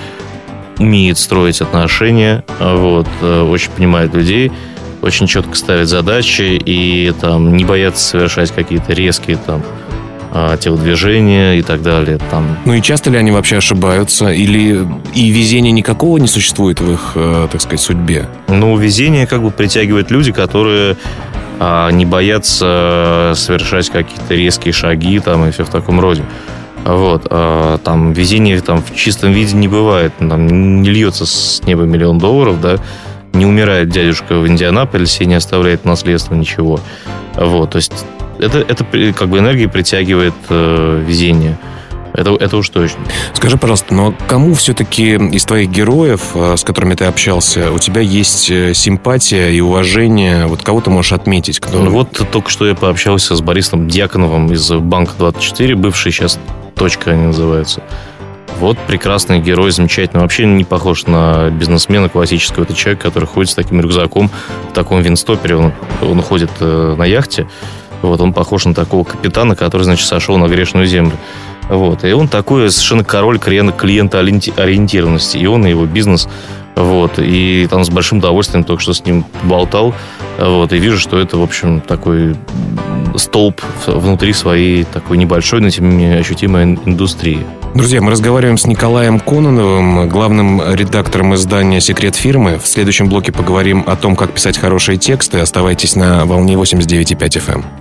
умеет 0.79 1.17
строить 1.17 1.61
отношения, 1.61 2.43
вот, 2.59 3.07
э, 3.21 3.41
очень 3.41 3.71
понимает 3.71 4.13
людей, 4.13 4.51
очень 5.01 5.27
четко 5.27 5.55
ставит 5.55 5.87
задачи 5.87 6.61
и 6.63 7.11
там 7.19 7.55
не 7.55 7.65
боятся 7.65 8.07
совершать 8.07 8.51
какие-то 8.51 8.93
резкие 8.93 9.37
там 9.37 9.63
а, 10.33 10.55
телодвижения 10.55 11.55
и 11.55 11.61
так 11.61 11.81
далее. 11.81 12.17
Там. 12.29 12.57
Ну 12.65 12.73
и 12.73 12.81
часто 12.81 13.09
ли 13.09 13.17
они 13.17 13.31
вообще 13.31 13.57
ошибаются? 13.57 14.31
Или 14.31 14.87
и 15.13 15.29
везения 15.29 15.71
никакого 15.71 16.17
не 16.19 16.27
существует 16.27 16.79
в 16.79 16.91
их, 16.91 17.11
э, 17.15 17.47
так 17.51 17.61
сказать, 17.61 17.81
судьбе? 17.81 18.27
Ну, 18.47 18.77
везение 18.77 19.27
как 19.27 19.41
бы 19.41 19.51
притягивает 19.51 20.09
люди, 20.09 20.31
которые 20.31 20.95
а, 21.59 21.89
не 21.91 22.05
боятся 22.05 23.33
совершать 23.35 23.89
какие-то 23.89 24.33
резкие 24.33 24.73
шаги 24.73 25.19
там 25.19 25.45
и 25.45 25.51
все 25.51 25.65
в 25.65 25.69
таком 25.69 25.99
роде. 25.99 26.23
Вот, 26.85 27.27
а, 27.29 27.77
там 27.79 28.13
везение 28.13 28.59
там 28.61 28.81
в 28.81 28.95
чистом 28.95 29.31
виде 29.31 29.55
не 29.55 29.67
бывает, 29.67 30.13
там 30.17 30.81
не 30.81 30.89
льется 30.89 31.25
с 31.25 31.61
неба 31.65 31.83
миллион 31.83 32.17
долларов, 32.17 32.59
да, 32.59 32.77
не 33.33 33.45
умирает 33.45 33.89
дядюшка 33.89 34.39
в 34.39 34.47
Индианаполисе 34.47 35.23
и 35.23 35.27
не 35.27 35.35
оставляет 35.35 35.85
наследство 35.85 36.33
ничего. 36.33 36.79
Вот, 37.35 37.71
то 37.71 37.75
есть 37.77 37.93
это, 38.39 38.59
это 38.59 38.83
как 39.13 39.29
бы 39.29 39.37
энергия 39.37 39.67
притягивает 39.67 40.33
э, 40.49 41.03
везение. 41.05 41.57
Это, 42.21 42.35
это 42.35 42.57
уж 42.57 42.69
точно. 42.69 42.99
Скажи, 43.33 43.57
пожалуйста, 43.57 43.93
но 43.93 44.13
кому 44.27 44.53
все-таки 44.53 45.15
из 45.15 45.43
твоих 45.43 45.69
героев, 45.69 46.21
э, 46.35 46.55
с 46.55 46.63
которыми 46.63 46.93
ты 46.93 47.05
общался, 47.05 47.71
у 47.71 47.79
тебя 47.79 48.01
есть 48.01 48.49
э, 48.51 48.73
симпатия 48.75 49.49
и 49.49 49.59
уважение? 49.59 50.45
Вот 50.45 50.61
кого 50.61 50.81
ты 50.81 50.91
можешь 50.91 51.13
отметить? 51.13 51.59
Кто... 51.59 51.79
Ну, 51.79 51.89
вот 51.89 52.11
только 52.31 52.49
что 52.51 52.67
я 52.67 52.75
пообщался 52.75 53.35
с 53.35 53.41
Борисом 53.41 53.87
Дьяконовым 53.87 54.51
из 54.53 54.69
Банка 54.71 55.13
24, 55.17 55.75
бывший 55.75 56.11
сейчас 56.11 56.39
точка 56.75 57.11
они 57.11 57.27
называются. 57.27 57.81
Вот 58.59 58.77
прекрасный 58.85 59.39
герой, 59.39 59.71
замечательный. 59.71 60.21
Вообще 60.21 60.45
не 60.45 60.63
похож 60.63 61.07
на 61.07 61.49
бизнесмена 61.49 62.09
классического. 62.09 62.63
Это 62.63 62.75
человек, 62.75 63.01
который 63.01 63.25
ходит 63.25 63.49
с 63.49 63.55
таким 63.55 63.81
рюкзаком, 63.81 64.29
в 64.69 64.73
таком 64.73 65.01
винстопере. 65.01 65.55
Он, 65.55 65.73
он 66.03 66.21
ходит 66.21 66.51
э, 66.59 66.95
на 66.95 67.05
яхте. 67.05 67.47
Вот, 68.03 68.21
он 68.21 68.33
похож 68.33 68.65
на 68.65 68.75
такого 68.75 69.03
капитана, 69.03 69.55
который, 69.55 69.83
значит, 69.83 70.07
сошел 70.07 70.37
на 70.37 70.47
грешную 70.47 70.85
землю. 70.85 71.13
Вот. 71.71 72.03
И 72.03 72.11
он 72.11 72.27
такой 72.27 72.69
совершенно 72.69 73.05
король 73.05 73.39
клиента 73.39 74.19
ориентированности. 74.19 75.37
И 75.37 75.45
он, 75.47 75.65
и 75.65 75.69
его 75.69 75.85
бизнес. 75.85 76.27
Вот. 76.75 77.13
И 77.17 77.65
там 77.69 77.85
с 77.85 77.89
большим 77.89 78.17
удовольствием 78.17 78.65
только 78.65 78.83
что 78.83 78.93
с 78.93 79.05
ним 79.05 79.25
болтал. 79.43 79.95
Вот. 80.37 80.73
И 80.73 80.77
вижу, 80.77 80.99
что 80.99 81.17
это, 81.17 81.37
в 81.37 81.41
общем, 81.41 81.79
такой 81.79 82.35
столб 83.15 83.61
внутри 83.87 84.33
своей 84.33 84.83
такой 84.83 85.17
небольшой, 85.17 85.61
но 85.61 85.69
тем 85.69 85.89
не 85.89 85.95
менее 85.95 86.19
ощутимой 86.19 86.63
индустрии. 86.85 87.39
Друзья, 87.73 88.01
мы 88.01 88.11
разговариваем 88.11 88.57
с 88.57 88.65
Николаем 88.65 89.21
Кононовым, 89.21 90.09
главным 90.09 90.61
редактором 90.73 91.35
издания 91.35 91.79
«Секрет 91.79 92.15
фирмы». 92.15 92.59
В 92.59 92.67
следующем 92.67 93.07
блоке 93.07 93.31
поговорим 93.31 93.85
о 93.87 93.95
том, 93.95 94.17
как 94.17 94.33
писать 94.33 94.57
хорошие 94.57 94.97
тексты. 94.97 95.39
Оставайтесь 95.39 95.95
на 95.95 96.25
волне 96.25 96.55
89,5 96.55 97.15
FM. 97.15 97.80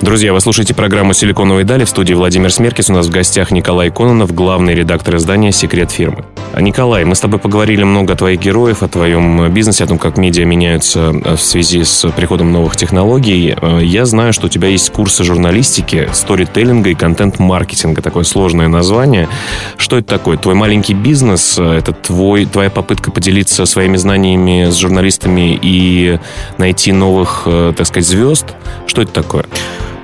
Друзья, 0.00 0.32
вы 0.32 0.40
слушаете 0.40 0.72
программу 0.72 1.12
«Силиконовые 1.12 1.66
дали». 1.66 1.84
В 1.84 1.88
студии 1.90 2.14
Владимир 2.14 2.50
Смеркис. 2.50 2.88
У 2.88 2.94
нас 2.94 3.08
в 3.08 3.10
гостях 3.10 3.50
Николай 3.50 3.90
Кононов, 3.90 4.34
главный 4.34 4.74
редактор 4.74 5.16
издания 5.16 5.52
«Секрет 5.52 5.90
фирмы». 5.90 6.24
А, 6.54 6.62
Николай, 6.62 7.04
мы 7.04 7.14
с 7.14 7.20
тобой 7.20 7.38
поговорили 7.38 7.82
много 7.82 8.14
о 8.14 8.16
твоих 8.16 8.40
героях, 8.40 8.82
о 8.82 8.88
твоем 8.88 9.52
бизнесе, 9.52 9.84
о 9.84 9.86
том, 9.86 9.98
как 9.98 10.16
медиа 10.16 10.46
меняются 10.46 11.12
э, 11.12 11.36
в 11.36 11.40
связи 11.42 11.84
с 11.84 12.08
приходом 12.12 12.50
новых 12.50 12.76
технологий. 12.76 13.54
Э, 13.60 13.80
я 13.82 14.06
знаю, 14.06 14.32
что 14.32 14.46
у 14.46 14.48
тебя 14.48 14.68
есть 14.68 14.90
курсы 14.90 15.22
журналистики, 15.22 16.08
сторителлинга 16.14 16.88
и 16.88 16.94
контент-маркетинга. 16.94 18.00
Такое 18.00 18.24
сложное 18.24 18.68
название. 18.68 19.28
Что 19.76 19.98
это 19.98 20.08
такое? 20.08 20.38
Твой 20.38 20.54
маленький 20.54 20.94
бизнес? 20.94 21.58
Э, 21.58 21.74
это 21.74 21.92
твой, 21.92 22.46
твоя 22.46 22.70
попытка 22.70 23.10
поделиться 23.10 23.66
своими 23.66 23.98
знаниями 23.98 24.70
с 24.70 24.76
журналистами 24.76 25.58
и 25.60 26.18
найти 26.56 26.90
новых, 26.90 27.46
так 27.76 27.86
сказать, 27.86 28.08
звезд? 28.08 28.46
Что 28.86 29.02
это 29.02 29.12
такое? 29.12 29.44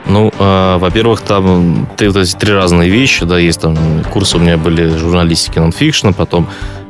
Ну, 0.09 0.33
э, 0.39 0.77
во-первых, 0.79 1.21
там 1.21 1.89
ты, 1.97 2.09
вот 2.09 2.17
эти 2.17 2.35
три 2.37 2.53
разные 2.53 2.91
вещи, 2.91 3.25
да, 3.25 3.39
есть 3.39 3.61
там 3.61 3.77
курсы 4.13 4.37
у 4.37 4.41
меня 4.41 4.57
были 4.57 4.97
журналистики 4.97 5.59
нонфикшн, 5.59 6.11
потом 6.11 6.49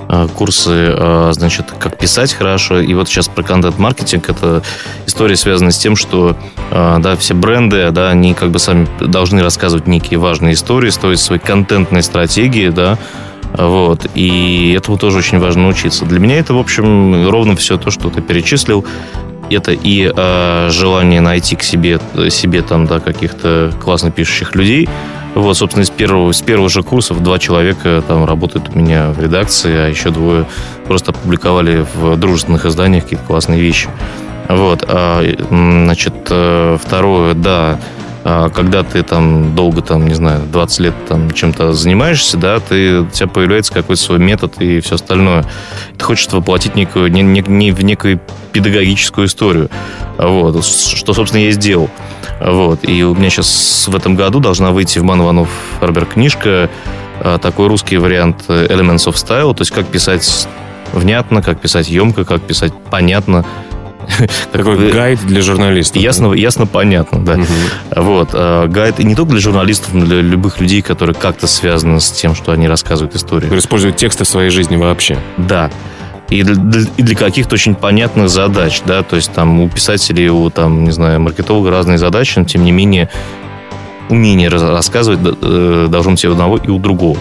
э, 0.08 0.28
курсы, 0.34 0.92
э, 0.92 1.30
значит, 1.32 1.72
как 1.78 1.98
писать 1.98 2.34
хорошо, 2.34 2.80
и 2.80 2.92
вот 2.92 3.08
сейчас 3.08 3.28
про 3.28 3.42
контент-маркетинг, 3.42 4.28
это 4.28 4.62
история 5.06 5.36
связана 5.36 5.70
с 5.70 5.78
тем, 5.78 5.96
что, 5.96 6.36
да, 6.70 7.16
все 7.16 7.32
бренды, 7.32 7.90
да, 7.90 8.10
они 8.10 8.34
как 8.34 8.50
бы 8.50 8.58
сами 8.58 8.86
должны 9.00 9.42
рассказывать 9.42 9.86
некие 9.86 10.18
важные 10.18 10.52
истории, 10.52 10.90
строить 10.90 11.20
свои 11.20 11.38
контентные 11.38 12.02
стратегии, 12.02 12.68
да, 12.68 12.98
вот. 13.56 14.06
И 14.14 14.74
этому 14.76 14.98
тоже 14.98 15.18
очень 15.18 15.38
важно 15.38 15.62
научиться. 15.62 16.04
Для 16.04 16.20
меня 16.20 16.38
это, 16.38 16.52
в 16.52 16.58
общем, 16.58 17.28
ровно 17.30 17.56
все 17.56 17.78
то, 17.78 17.90
что 17.90 18.10
ты 18.10 18.20
перечислил 18.20 18.84
это 19.54 19.72
и 19.72 20.12
э, 20.14 20.68
желание 20.70 21.20
найти 21.20 21.56
к 21.56 21.62
себе, 21.62 22.00
себе 22.30 22.62
там, 22.62 22.86
да, 22.86 23.00
каких-то 23.00 23.72
классно 23.82 24.10
пишущих 24.10 24.54
людей. 24.54 24.88
Вот, 25.34 25.56
собственно, 25.56 25.84
с 25.84 25.90
первого, 25.90 26.32
с 26.32 26.40
первого 26.40 26.70
же 26.70 26.82
курсов 26.82 27.22
два 27.22 27.38
человека 27.38 28.02
там 28.08 28.24
работают 28.24 28.70
у 28.74 28.78
меня 28.78 29.10
в 29.10 29.20
редакции, 29.20 29.76
а 29.76 29.88
еще 29.88 30.10
двое 30.10 30.46
просто 30.86 31.10
опубликовали 31.10 31.84
в 31.94 32.16
дружественных 32.16 32.64
изданиях 32.64 33.04
какие-то 33.04 33.26
классные 33.26 33.60
вещи. 33.60 33.90
Вот, 34.48 34.84
а, 34.88 35.22
значит, 35.50 36.14
э, 36.30 36.78
второе, 36.82 37.34
да, 37.34 37.78
когда 38.54 38.82
ты 38.82 39.04
там 39.04 39.54
долго, 39.54 39.82
там, 39.82 40.08
не 40.08 40.14
знаю, 40.14 40.42
20 40.50 40.80
лет 40.80 40.94
там 41.08 41.30
чем-то 41.30 41.72
занимаешься, 41.72 42.36
да, 42.36 42.58
ты, 42.58 43.02
у 43.02 43.06
тебя 43.06 43.28
появляется 43.28 43.72
какой-то 43.72 44.02
свой 44.02 44.18
метод 44.18 44.60
и 44.60 44.80
все 44.80 44.96
остальное. 44.96 45.44
Ты 45.96 46.04
хочешь 46.04 46.26
воплотить 46.32 46.74
некую, 46.74 47.12
не, 47.12 47.22
не, 47.22 47.40
не 47.40 47.70
в 47.70 47.84
некую 47.84 48.20
педагогическую 48.52 49.28
историю. 49.28 49.70
Вот, 50.18 50.64
что, 50.64 51.14
собственно, 51.14 51.42
я 51.42 51.50
и 51.50 51.52
сделал. 51.52 51.88
Вот, 52.40 52.80
и 52.82 53.04
у 53.04 53.14
меня 53.14 53.30
сейчас 53.30 53.86
в 53.86 53.94
этом 53.94 54.16
году 54.16 54.40
должна 54.40 54.72
выйти 54.72 54.98
в 54.98 55.04
Ман 55.04 55.20
Иванов 55.20 55.48
Фербер 55.80 56.06
книжка, 56.06 56.68
а, 57.20 57.38
такой 57.38 57.68
русский 57.68 57.96
вариант 57.96 58.44
Elements 58.48 59.06
of 59.06 59.14
Style, 59.14 59.54
то 59.54 59.62
есть 59.62 59.70
как 59.70 59.86
писать 59.86 60.48
внятно, 60.92 61.42
как 61.42 61.60
писать 61.60 61.88
емко, 61.88 62.24
как 62.24 62.42
писать 62.42 62.72
понятно, 62.90 63.44
такой 64.52 64.90
гайд 64.90 65.20
для 65.26 65.42
журналистов. 65.42 66.00
Ясно, 66.02 66.32
ясно 66.32 66.66
понятно, 66.66 67.24
да. 67.24 67.38
Вот. 67.94 68.30
А, 68.32 68.66
гайд 68.66 68.98
не 68.98 69.14
только 69.14 69.32
для 69.32 69.40
журналистов, 69.40 69.94
но 69.94 70.04
для 70.04 70.20
любых 70.20 70.60
людей, 70.60 70.82
которые 70.82 71.14
как-то 71.14 71.46
связаны 71.46 72.00
с 72.00 72.10
тем, 72.10 72.34
что 72.34 72.52
они 72.52 72.68
рассказывают 72.68 73.14
историю. 73.14 73.56
Используют 73.58 73.96
тексты 73.96 74.24
в 74.24 74.28
своей 74.28 74.50
жизни 74.50 74.76
вообще. 74.76 75.18
Да. 75.36 75.70
И 76.28 76.42
для, 76.42 76.82
и 76.96 77.02
для 77.02 77.16
каких-то 77.16 77.54
очень 77.54 77.76
понятных 77.76 78.28
задач, 78.28 78.82
да, 78.84 79.04
то 79.04 79.14
есть 79.14 79.32
там 79.32 79.60
у 79.60 79.68
писателей, 79.68 80.28
у 80.28 80.50
там, 80.50 80.82
не 80.82 80.90
знаю, 80.90 81.20
маркетолога 81.20 81.70
разные 81.70 81.98
задачи, 81.98 82.38
но 82.38 82.44
тем 82.44 82.64
не 82.64 82.72
менее 82.72 83.08
умение 84.08 84.48
рассказывать 84.48 85.20
э, 85.22 85.86
должно 85.88 86.12
быть 86.12 86.24
и 86.24 86.28
у 86.28 86.32
одного, 86.32 86.56
и 86.56 86.68
у 86.68 86.78
другого. 86.78 87.16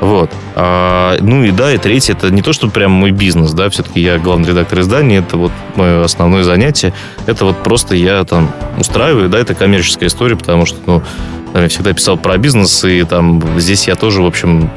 Вот. 0.00 0.30
А, 0.54 1.18
ну 1.20 1.44
и 1.44 1.50
да, 1.50 1.72
и 1.72 1.78
третье, 1.78 2.14
это 2.14 2.30
не 2.30 2.42
то, 2.42 2.52
что 2.52 2.68
прям 2.68 2.90
мой 2.90 3.10
бизнес, 3.10 3.52
да, 3.52 3.68
все-таки 3.68 4.00
я 4.00 4.18
главный 4.18 4.48
редактор 4.48 4.80
издания, 4.80 5.18
это 5.18 5.36
вот 5.36 5.52
мое 5.76 6.02
основное 6.02 6.42
занятие. 6.42 6.94
Это 7.26 7.44
вот 7.44 7.62
просто 7.62 7.94
я 7.94 8.24
там 8.24 8.50
устраиваю, 8.78 9.28
да, 9.28 9.38
это 9.38 9.54
коммерческая 9.54 10.08
история, 10.08 10.36
потому 10.36 10.64
что, 10.64 10.78
ну, 10.86 11.02
я 11.54 11.68
всегда 11.68 11.92
писал 11.92 12.16
про 12.16 12.38
бизнес, 12.38 12.84
и 12.84 13.02
там 13.02 13.42
здесь 13.58 13.88
я 13.88 13.94
тоже, 13.94 14.22
в 14.22 14.26
общем, 14.26 14.70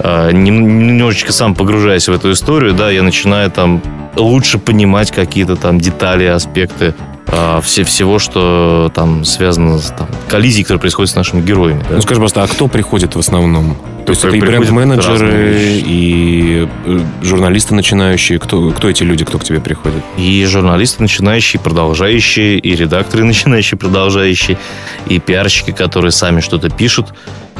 а, 0.00 0.30
немножечко 0.32 1.32
сам 1.32 1.54
погружаясь 1.54 2.08
в 2.08 2.12
эту 2.12 2.32
историю, 2.32 2.74
да, 2.74 2.90
я 2.90 3.02
начинаю 3.02 3.50
там 3.50 3.82
лучше 4.16 4.58
понимать 4.58 5.12
какие-то 5.12 5.56
там 5.56 5.78
детали, 5.78 6.24
аспекты 6.24 6.94
а, 7.28 7.60
все, 7.60 7.84
всего, 7.84 8.18
что 8.18 8.90
там 8.94 9.24
связано 9.24 9.78
с 9.78 9.90
там, 9.90 10.08
коллизией, 10.28 10.64
которая 10.64 10.80
происходит 10.80 11.10
с 11.10 11.16
нашими 11.16 11.40
героями. 11.40 11.84
Да? 11.88 11.96
Ну, 11.96 12.00
скажи, 12.00 12.20
просто, 12.20 12.42
а 12.42 12.46
кто 12.46 12.68
приходит 12.68 13.14
в 13.14 13.18
основном? 13.18 13.76
То 14.06 14.12
есть 14.12 14.24
это 14.24 14.36
и 14.36 14.40
бренд-менеджеры, 14.40 15.80
и 15.84 16.68
э, 16.84 17.00
журналисты 17.22 17.74
начинающие. 17.74 18.38
Кто, 18.38 18.70
кто 18.70 18.88
эти 18.88 19.02
люди, 19.02 19.24
кто 19.24 19.38
к 19.38 19.44
тебе 19.44 19.60
приходит? 19.60 20.02
И 20.16 20.44
журналисты 20.44 21.02
начинающие, 21.02 21.60
продолжающие, 21.60 22.56
и 22.58 22.76
редакторы 22.76 23.24
начинающие, 23.24 23.76
продолжающие, 23.76 24.58
и 25.08 25.18
пиарщики, 25.18 25.72
которые 25.72 26.12
сами 26.12 26.40
что-то 26.40 26.70
пишут, 26.70 27.14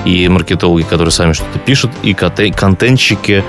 и 0.04 0.28
маркетологи, 0.28 0.84
которые 0.84 1.10
сами 1.10 1.32
что-то 1.32 1.58
пишут, 1.58 1.90
и 2.04 2.14
контентщики, 2.14 3.42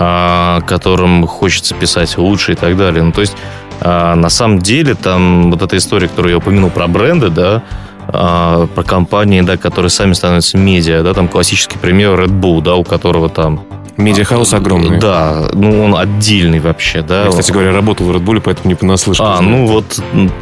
а, 0.00 0.60
которым 0.62 1.28
хочется 1.28 1.76
писать 1.76 2.18
лучше 2.18 2.52
и 2.52 2.56
так 2.56 2.76
далее. 2.76 3.04
Ну, 3.04 3.12
то 3.12 3.20
есть, 3.20 3.36
а, 3.80 4.16
на 4.16 4.28
самом 4.28 4.58
деле, 4.58 4.94
там 4.94 5.52
вот 5.52 5.62
эта 5.62 5.76
история, 5.76 6.08
которую 6.08 6.32
я 6.32 6.38
упомянул 6.38 6.70
про 6.70 6.88
бренды, 6.88 7.28
да, 7.28 7.62
а, 8.12 8.66
про 8.66 8.82
компании, 8.82 9.40
да, 9.40 9.56
которые 9.56 9.90
сами 9.90 10.12
становятся 10.12 10.58
медиа, 10.58 11.02
да, 11.02 11.14
там 11.14 11.28
классический 11.28 11.78
пример 11.78 12.20
Red 12.20 12.40
Bull, 12.40 12.62
да, 12.62 12.76
у 12.76 12.84
которого 12.84 13.28
там 13.28 13.64
media 14.00 14.27
house 14.27 14.54
огромный. 14.54 14.98
Да, 14.98 15.50
ну 15.52 15.84
он 15.84 15.94
отдельный 15.94 16.58
вообще, 16.58 17.02
да. 17.02 17.24
Я, 17.24 17.30
кстати 17.30 17.52
говоря, 17.52 17.72
работал 17.72 18.06
в 18.06 18.10
Red 18.10 18.22
Bull, 18.22 18.40
поэтому 18.40 18.68
не 18.68 18.74
понаслышке. 18.74 19.22
А, 19.24 19.40
ну 19.40 19.66
вот, 19.66 19.84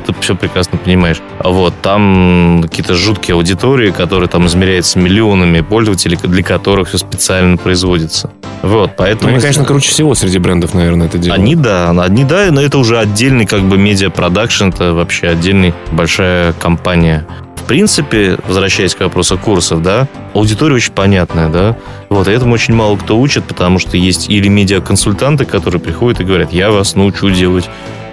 ты 0.06 0.14
все 0.20 0.36
прекрасно 0.36 0.78
понимаешь. 0.78 1.20
Вот, 1.42 1.74
там 1.82 2.60
какие-то 2.62 2.94
жуткие 2.94 3.34
аудитории, 3.34 3.90
которые 3.90 4.28
там 4.28 4.46
измеряются 4.46 4.98
миллионами 4.98 5.60
пользователей, 5.60 6.18
для 6.22 6.42
которых 6.42 6.88
все 6.88 6.98
специально 6.98 7.56
производится. 7.56 8.30
Вот, 8.62 8.92
поэтому... 8.96 9.30
Ну, 9.30 9.34
они, 9.34 9.42
конечно, 9.42 9.64
круче 9.64 9.90
всего 9.90 10.14
среди 10.14 10.38
брендов, 10.38 10.74
наверное, 10.74 11.06
это 11.06 11.18
дело. 11.18 11.34
Они, 11.34 11.54
да, 11.54 11.90
они, 11.90 12.24
да, 12.24 12.48
но 12.50 12.60
это 12.60 12.78
уже 12.78 12.98
отдельный 12.98 13.46
как 13.46 13.62
бы 13.62 13.78
медиа-продакшн, 13.78 14.68
это 14.68 14.92
вообще 14.94 15.28
отдельная 15.28 15.74
большая 15.92 16.52
компания 16.54 17.26
принципе, 17.68 18.38
возвращаясь 18.48 18.94
к 18.94 19.00
вопросу 19.00 19.38
курсов, 19.38 19.82
да, 19.82 20.08
аудитория 20.34 20.74
очень 20.74 20.92
понятная, 20.92 21.48
да, 21.48 21.76
вот, 22.08 22.26
и 22.26 22.30
этому 22.32 22.54
очень 22.54 22.74
мало 22.74 22.96
кто 22.96 23.18
учит, 23.18 23.44
потому 23.44 23.78
что 23.78 23.96
есть 23.96 24.28
или 24.28 24.48
медиаконсультанты, 24.48 25.44
которые 25.44 25.80
приходят 25.80 26.20
и 26.20 26.24
говорят, 26.24 26.52
я 26.52 26.70
вас 26.70 26.96
научу 26.96 27.30
делать 27.30 27.68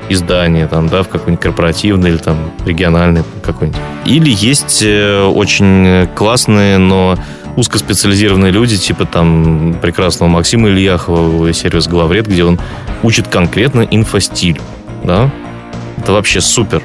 издание, 0.10 0.68
там, 0.68 0.88
да, 0.88 1.02
в 1.02 1.08
какой-нибудь 1.08 1.41
корпоративный 1.41 2.12
или 2.12 2.18
там 2.18 2.52
региональный 2.65 3.24
какой-нибудь. 3.41 3.80
Или 4.06 4.30
есть 4.30 4.84
э, 4.84 5.24
очень 5.24 6.08
классные, 6.15 6.78
но 6.78 7.18
узкоспециализированные 7.56 8.52
люди, 8.52 8.78
типа 8.78 9.06
там 9.06 9.78
прекрасного 9.82 10.30
Максима 10.30 10.70
Ильяхова, 10.70 11.52
сервис 11.54 11.88
«Главред», 11.88 12.28
где 12.28 12.44
он 12.44 12.60
учит 13.02 13.30
конкретно 13.30 13.82
инфостиль, 13.82 14.60
да. 15.04 15.32
Это 15.98 16.12
вообще 16.12 16.41
супер. 16.41 16.84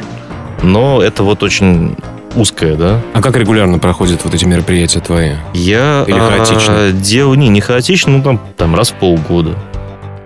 Но 0.63 1.03
это 1.03 1.25
вот 1.25 1.43
очень 1.43 1.97
узкая, 2.35 2.77
да. 2.77 3.01
А 3.15 3.23
как 3.23 3.37
регулярно 3.37 3.79
проходят 3.79 4.25
вот 4.25 4.35
эти 4.35 4.45
мероприятия 4.45 5.01
твои? 5.01 5.33
Я 5.55 6.05
Или 6.07 6.19
хаотично? 6.19 6.75
А, 6.75 6.93
делаю, 6.93 7.39
не, 7.39 7.49
не 7.49 7.61
хаотично, 7.61 8.13
ну 8.13 8.23
там, 8.23 8.41
там 8.57 8.75
раз 8.75 8.91
в 8.91 8.95
полгода. 8.95 9.53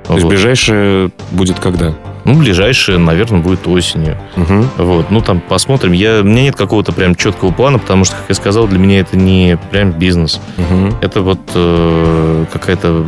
То 0.05 0.13
вот. 0.13 0.15
есть 0.17 0.29
ближайшее 0.29 1.11
будет 1.31 1.59
когда? 1.61 1.95
Ну, 2.25 2.35
ближайшее, 2.35 2.97
наверное, 2.99 3.41
будет 3.41 3.67
осенью. 3.67 4.17
Угу. 4.37 4.65
Вот, 4.79 5.11
ну 5.11 5.21
там 5.21 5.41
посмотрим. 5.41 5.93
Я, 5.93 6.21
у 6.21 6.25
меня 6.25 6.43
нет 6.43 6.57
какого-то 6.57 6.93
прям 6.93 7.15
четкого 7.15 7.53
плана, 7.53 7.79
потому 7.79 8.05
что, 8.05 8.17
как 8.17 8.25
я 8.31 8.35
сказал, 8.35 8.67
для 8.67 8.79
меня 8.79 9.01
это 9.01 9.17
не 9.17 9.59
прям 9.71 9.93
бизнес. 9.93 10.41
Угу. 10.57 10.97
Это 11.03 11.21
вот 11.21 11.41
э, 11.55 12.45
какая-то 12.53 13.05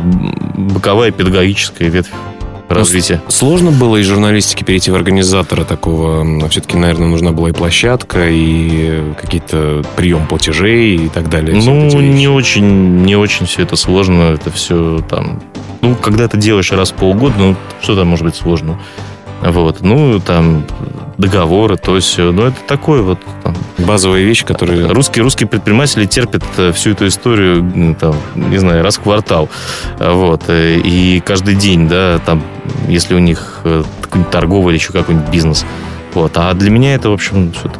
боковая 0.55 1.11
педагогическая 1.11 1.89
ветвь 1.89 2.11
развития. 2.69 3.21
Сложно 3.27 3.71
было 3.71 3.97
из 3.97 4.05
журналистики 4.05 4.63
перейти 4.63 4.91
в 4.91 4.95
организатора 4.95 5.63
такого? 5.63 6.47
Все-таки, 6.49 6.77
наверное, 6.77 7.07
нужна 7.07 7.31
была 7.31 7.49
и 7.49 7.53
площадка, 7.53 8.27
и 8.29 9.13
какие-то 9.19 9.83
прием 9.95 10.27
платежей 10.27 10.95
и 10.95 11.09
так 11.09 11.29
далее. 11.29 11.55
Ну, 11.55 12.01
не 12.01 12.27
очень, 12.27 13.03
не 13.03 13.15
очень 13.15 13.45
все 13.45 13.63
это 13.63 13.75
сложно. 13.75 14.33
Это 14.33 14.51
все 14.51 15.03
там... 15.09 15.41
Ну, 15.81 15.95
когда 15.95 16.27
ты 16.27 16.37
делаешь 16.37 16.71
раз 16.71 16.91
в 16.91 16.95
полгода, 16.95 17.35
ну, 17.37 17.55
что 17.81 17.95
там 17.95 18.07
может 18.07 18.25
быть 18.25 18.35
сложно? 18.35 18.79
Вот, 19.41 19.81
ну, 19.81 20.19
там, 20.19 20.65
договоры, 21.17 21.77
то 21.77 21.99
все. 21.99 22.31
Ну, 22.31 22.43
это 22.43 22.57
такой 22.67 23.01
вот... 23.01 23.19
Там, 23.43 23.55
Базовые 23.77 24.25
вещи, 24.25 24.45
которые... 24.45 24.87
Русские, 24.87 25.23
русские 25.23 25.47
предприниматели 25.47 26.05
терпят 26.05 26.43
э, 26.57 26.71
всю 26.71 26.91
эту 26.91 27.07
историю, 27.07 27.95
там, 27.99 28.15
не 28.35 28.57
знаю, 28.57 28.83
раз 28.83 28.97
в 28.97 29.01
квартал. 29.01 29.49
Вот. 29.99 30.43
Э, 30.47 30.77
и 30.77 31.19
каждый 31.19 31.55
день, 31.55 31.87
да, 31.87 32.19
там, 32.25 32.43
если 32.87 33.13
у 33.13 33.19
них 33.19 33.61
э, 33.63 33.83
торговый 34.31 34.73
или 34.73 34.79
еще 34.79 34.93
какой-нибудь 34.93 35.29
бизнес. 35.29 35.65
Вот. 36.13 36.31
А 36.35 36.53
для 36.53 36.71
меня 36.71 36.95
это, 36.95 37.09
в 37.09 37.13
общем, 37.13 37.53
что-то 37.53 37.79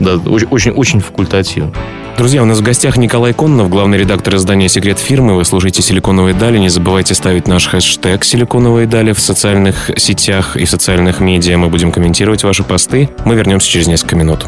да, 0.00 0.16
очень, 0.16 0.72
очень 0.72 1.00
факультативно. 1.00 1.72
Друзья, 2.20 2.42
у 2.42 2.44
нас 2.44 2.58
в 2.58 2.62
гостях 2.62 2.98
Николай 2.98 3.32
Коннов, 3.32 3.70
главный 3.70 3.96
редактор 3.96 4.36
издания 4.36 4.68
«Секрет 4.68 4.98
фирмы». 4.98 5.36
Вы 5.36 5.46
служите 5.46 5.80
«Силиконовые 5.80 6.34
дали». 6.34 6.58
Не 6.58 6.68
забывайте 6.68 7.14
ставить 7.14 7.48
наш 7.48 7.66
хэштег 7.66 8.24
«Силиконовые 8.26 8.86
дали» 8.86 9.12
в 9.12 9.18
социальных 9.18 9.90
сетях 9.96 10.54
и 10.54 10.66
социальных 10.66 11.20
медиа. 11.20 11.56
Мы 11.56 11.70
будем 11.70 11.90
комментировать 11.90 12.44
ваши 12.44 12.62
посты. 12.62 13.08
Мы 13.24 13.36
вернемся 13.36 13.70
через 13.70 13.86
несколько 13.86 14.16
минут. 14.16 14.44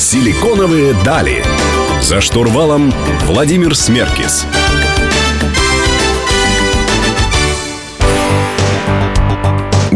«Силиконовые 0.00 0.92
дали». 1.04 1.44
За 2.02 2.20
штурвалом 2.20 2.92
Владимир 3.28 3.76
Смеркис. 3.76 4.44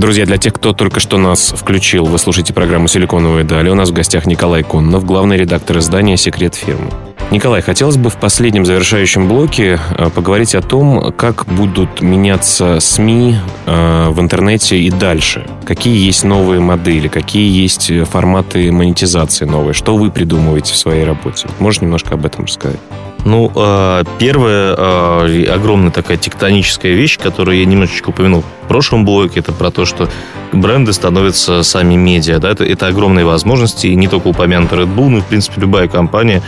Друзья, 0.06 0.24
для 0.24 0.38
тех, 0.38 0.52
кто 0.52 0.72
только 0.72 1.00
что 1.00 1.18
нас 1.18 1.52
включил, 1.52 2.04
вы 2.04 2.18
слушаете 2.18 2.54
программу 2.54 2.86
«Силиконовые 2.86 3.42
дали». 3.42 3.70
У 3.70 3.74
нас 3.74 3.90
в 3.90 3.92
гостях 3.92 4.24
Николай 4.24 4.62
Коннов, 4.62 5.04
главный 5.04 5.36
редактор 5.36 5.78
издания 5.78 6.16
«Секрет 6.16 6.54
фирмы». 6.54 6.92
Николай, 7.32 7.60
хотелось 7.60 7.96
бы 7.96 8.08
в 8.08 8.14
последнем 8.14 8.64
завершающем 8.64 9.26
блоке 9.26 9.80
э, 9.98 10.08
поговорить 10.10 10.54
о 10.54 10.62
том, 10.62 11.12
как 11.12 11.46
будут 11.46 12.02
меняться 12.02 12.78
СМИ 12.78 13.34
э, 13.66 14.06
в 14.10 14.20
интернете 14.20 14.78
и 14.78 14.90
дальше. 14.90 15.44
Какие 15.64 16.06
есть 16.06 16.22
новые 16.22 16.60
модели, 16.60 17.08
какие 17.08 17.50
есть 17.60 17.90
форматы 18.08 18.70
монетизации 18.70 19.44
новые, 19.44 19.74
что 19.74 19.96
вы 19.96 20.12
придумываете 20.12 20.72
в 20.72 20.76
своей 20.76 21.02
работе. 21.02 21.48
Можешь 21.58 21.80
немножко 21.80 22.14
об 22.14 22.24
этом 22.24 22.44
рассказать? 22.44 22.78
Ну, 23.26 23.50
а, 23.56 24.04
первая 24.20 24.74
а, 24.78 25.52
огромная 25.52 25.90
такая 25.90 26.16
тектоническая 26.16 26.92
вещь, 26.92 27.18
которую 27.18 27.58
я 27.58 27.64
немножечко 27.64 28.10
упомянул 28.10 28.44
в 28.62 28.68
прошлом 28.68 29.04
блоке, 29.04 29.40
это 29.40 29.52
про 29.52 29.72
то, 29.72 29.84
что 29.84 30.08
бренды 30.52 30.92
становятся 30.92 31.64
сами 31.64 31.96
медиа. 31.96 32.38
Да? 32.38 32.52
Это, 32.52 32.64
это 32.64 32.86
огромные 32.86 33.24
возможности, 33.24 33.88
и 33.88 33.96
не 33.96 34.06
только 34.06 34.28
упомянутый 34.28 34.78
Red 34.78 34.94
Bull, 34.94 35.08
но, 35.08 35.20
в 35.22 35.26
принципе, 35.26 35.60
любая 35.60 35.88
компания 35.88 36.40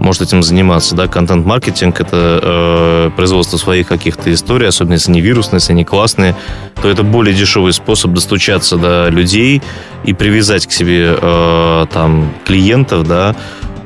может 0.00 0.20
этим 0.20 0.42
заниматься. 0.42 0.96
Да? 0.96 1.06
Контент-маркетинг— 1.06 2.00
это 2.00 2.40
э, 2.42 3.10
производство 3.14 3.56
своих 3.56 3.86
каких-то 3.86 4.34
историй, 4.34 4.66
особенно 4.66 4.94
если 4.94 5.12
они 5.12 5.20
вирусные, 5.20 5.58
если 5.58 5.74
они 5.74 5.84
классные, 5.84 6.34
то 6.82 6.88
это 6.88 7.04
более 7.04 7.36
дешевый 7.36 7.72
способ 7.72 8.12
достучаться 8.12 8.76
до 8.76 9.10
людей 9.10 9.62
и 10.02 10.12
привязать 10.12 10.66
к 10.66 10.72
себе 10.72 11.16
э, 11.16 11.86
там 11.92 12.32
клиентов, 12.44 13.06
да, 13.06 13.36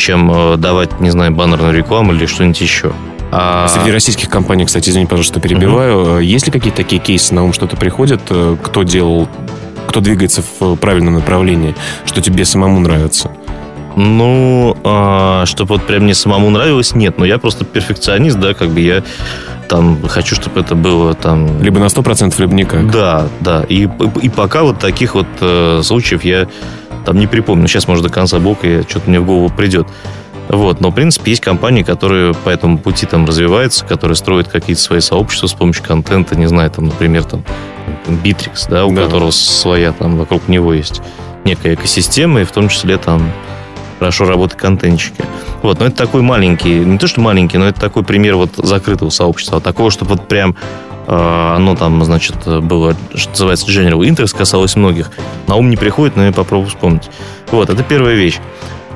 чем 0.00 0.30
э, 0.32 0.56
давать, 0.56 1.00
не 1.00 1.10
знаю, 1.10 1.32
баннерную 1.32 1.72
рекламу 1.72 2.12
или 2.12 2.26
что-нибудь 2.26 2.60
еще. 2.60 2.92
А... 3.30 3.68
Среди 3.68 3.92
российских 3.92 4.28
компаний, 4.28 4.64
кстати, 4.64 4.90
извини, 4.90 5.06
пожалуйста, 5.06 5.34
что 5.34 5.40
перебиваю. 5.40 6.14
Угу. 6.14 6.18
Есть 6.18 6.46
ли 6.46 6.52
какие-то 6.52 6.78
такие 6.78 7.00
кейсы, 7.00 7.32
на 7.34 7.44
ум 7.44 7.52
что-то 7.52 7.76
приходят, 7.76 8.20
э, 8.30 8.56
кто 8.60 8.82
делал, 8.82 9.28
кто 9.86 10.00
двигается 10.00 10.42
в 10.58 10.76
правильном 10.76 11.14
направлении, 11.14 11.76
что 12.04 12.20
тебе 12.20 12.44
самому 12.44 12.80
нравится? 12.80 13.30
Ну, 13.96 14.76
а, 14.84 15.44
чтобы 15.46 15.74
вот 15.74 15.86
прям 15.86 16.04
мне 16.04 16.14
самому 16.14 16.50
нравилось, 16.50 16.94
нет. 16.94 17.18
Но 17.18 17.24
я 17.24 17.38
просто 17.38 17.64
перфекционист, 17.64 18.38
да, 18.38 18.54
как 18.54 18.70
бы 18.70 18.80
я 18.80 19.02
там 19.68 19.98
хочу, 20.08 20.34
чтобы 20.34 20.60
это 20.60 20.74
было 20.74 21.14
там... 21.14 21.62
Либо 21.62 21.78
на 21.78 21.86
100%, 21.86 22.34
либо 22.38 22.54
никак. 22.54 22.90
Да, 22.90 23.28
да. 23.40 23.64
И, 23.68 23.88
и 24.22 24.28
пока 24.28 24.62
вот 24.62 24.78
таких 24.78 25.14
вот 25.14 25.26
э, 25.40 25.80
случаев 25.84 26.24
я 26.24 26.48
там 27.04 27.18
не 27.18 27.26
припомню. 27.26 27.68
Сейчас, 27.68 27.88
может, 27.88 28.04
до 28.04 28.10
конца 28.10 28.38
блока 28.38 28.82
что-то 28.88 29.08
мне 29.08 29.20
в 29.20 29.26
голову 29.26 29.50
придет. 29.50 29.86
Вот. 30.48 30.80
Но, 30.80 30.90
в 30.90 30.94
принципе, 30.94 31.30
есть 31.30 31.42
компании, 31.42 31.82
которые 31.82 32.34
по 32.34 32.48
этому 32.48 32.78
пути 32.78 33.06
там 33.06 33.24
развиваются, 33.24 33.84
которые 33.84 34.16
строят 34.16 34.48
какие-то 34.48 34.82
свои 34.82 35.00
сообщества 35.00 35.46
с 35.46 35.52
помощью 35.52 35.84
контента, 35.84 36.34
не 36.36 36.46
знаю, 36.46 36.70
там, 36.70 36.86
например, 36.86 37.24
там, 37.24 37.44
Bittrex, 38.08 38.68
да, 38.68 38.84
у 38.84 38.92
да. 38.92 39.04
которого 39.04 39.30
своя 39.30 39.92
там 39.92 40.16
вокруг 40.16 40.48
него 40.48 40.72
есть 40.72 41.00
некая 41.44 41.74
экосистема, 41.74 42.40
и 42.40 42.44
в 42.44 42.52
том 42.52 42.68
числе 42.68 42.98
там 42.98 43.30
хорошо 43.98 44.24
работают 44.24 44.60
контентчики. 44.60 45.24
Вот, 45.62 45.78
но 45.78 45.86
это 45.86 45.96
такой 45.96 46.22
маленький, 46.22 46.80
не 46.80 46.98
то 46.98 47.06
что 47.06 47.20
маленький, 47.20 47.58
но 47.58 47.66
это 47.66 47.80
такой 47.80 48.02
пример 48.02 48.36
вот 48.36 48.50
закрытого 48.56 49.10
сообщества. 49.10 49.58
А 49.58 49.60
такого, 49.60 49.90
чтобы 49.90 50.12
вот 50.12 50.26
прям 50.26 50.56
оно 51.06 51.74
там, 51.76 52.04
значит, 52.04 52.36
было, 52.46 52.94
что 53.14 53.30
называется, 53.30 53.66
General 53.66 54.00
Interest, 54.00 54.36
касалось 54.36 54.76
многих. 54.76 55.10
На 55.46 55.56
ум 55.56 55.70
не 55.70 55.76
приходит, 55.76 56.16
но 56.16 56.26
я 56.26 56.32
попробую 56.32 56.68
вспомнить. 56.68 57.10
Вот, 57.50 57.70
это 57.70 57.82
первая 57.82 58.14
вещь. 58.14 58.38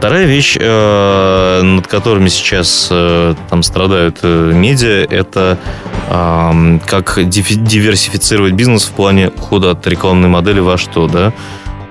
Вторая 0.04 0.26
вещь, 0.26 0.56
э, 0.60 1.60
над 1.62 1.86
которыми 1.86 2.28
сейчас 2.28 2.88
э, 2.90 3.34
там 3.48 3.62
страдают 3.62 4.18
э, 4.22 4.52
медиа, 4.52 5.06
это 5.08 5.58
как 6.06 7.18
диверсифицировать 7.24 8.52
бизнес 8.52 8.84
в 8.84 8.90
плане 8.90 9.28
ухода 9.28 9.70
от 9.70 9.86
рекламной 9.86 10.28
модели 10.28 10.60
во 10.60 10.76
что, 10.76 11.08
да. 11.08 11.32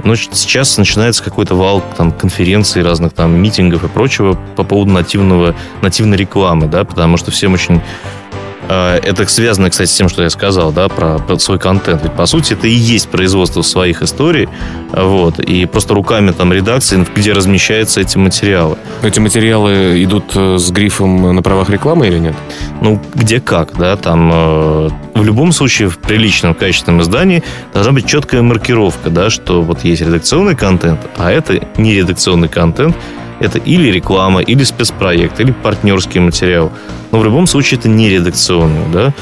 Ну, 0.03 0.15
сейчас 0.15 0.77
начинается 0.77 1.23
какой-то 1.23 1.55
вал 1.55 1.83
там, 1.97 2.11
конференций, 2.11 2.83
разных 2.83 3.13
там 3.13 3.35
митингов 3.41 3.83
и 3.83 3.87
прочего 3.87 4.37
по 4.55 4.63
поводу 4.63 4.91
нативного, 4.91 5.55
нативной 5.81 6.15
рекламы, 6.15 6.67
да, 6.67 6.83
потому 6.83 7.17
что 7.17 7.31
всем 7.31 7.53
очень 7.53 7.81
а, 8.22 8.22
это 8.67 9.27
связано, 9.27 9.69
кстати, 9.69 9.89
с 9.89 9.95
тем, 9.95 10.09
что 10.09 10.23
я 10.23 10.29
сказал, 10.29 10.71
да, 10.71 10.87
про, 10.87 11.19
про 11.19 11.37
свой 11.39 11.59
контент. 11.59 12.03
Ведь, 12.03 12.13
по 12.13 12.25
сути, 12.25 12.53
это 12.53 12.67
и 12.67 12.71
есть 12.71 13.09
производство 13.09 13.61
своих 13.61 14.01
историй, 14.01 14.47
вот, 14.91 15.39
и 15.39 15.65
просто 15.65 15.93
руками 15.93 16.31
там 16.31 16.53
редакции, 16.53 17.05
где 17.15 17.33
размещаются 17.33 18.01
эти 18.01 18.17
материалы. 18.17 18.77
Эти 19.01 19.19
материалы 19.19 20.03
идут 20.03 20.31
э, 20.35 20.57
с 20.57 20.71
грифом 20.71 21.35
на 21.35 21.41
правах 21.41 21.69
рекламы 21.69 22.07
или 22.07 22.19
нет? 22.19 22.35
Ну, 22.81 23.01
где 23.13 23.39
как, 23.39 23.77
да, 23.77 23.95
там 23.95 24.31
э, 24.31 24.89
в 25.13 25.23
любом 25.23 25.51
случае 25.51 25.89
в 25.89 25.97
приличном, 25.97 26.53
качественном 26.53 27.01
издании 27.01 27.43
должна 27.73 27.91
быть 27.91 28.05
четкая 28.05 28.41
маркировка, 28.41 29.09
да, 29.09 29.29
что 29.29 29.61
вот 29.61 29.83
есть 29.83 30.01
редакционный 30.01 30.55
контент, 30.55 30.99
а 31.17 31.31
это 31.31 31.59
не 31.77 31.93
редакционный 31.95 32.47
контент, 32.47 32.95
это 33.39 33.57
или 33.59 33.89
реклама, 33.89 34.41
или 34.41 34.63
спецпроект, 34.63 35.39
или 35.39 35.51
партнерский 35.51 36.19
материал. 36.19 36.71
Но 37.13 37.19
в 37.19 37.23
любом 37.23 37.45
случае 37.45 37.79
это 37.79 37.87
не 37.87 38.09
редакционный, 38.09 38.81
да. 38.91 39.13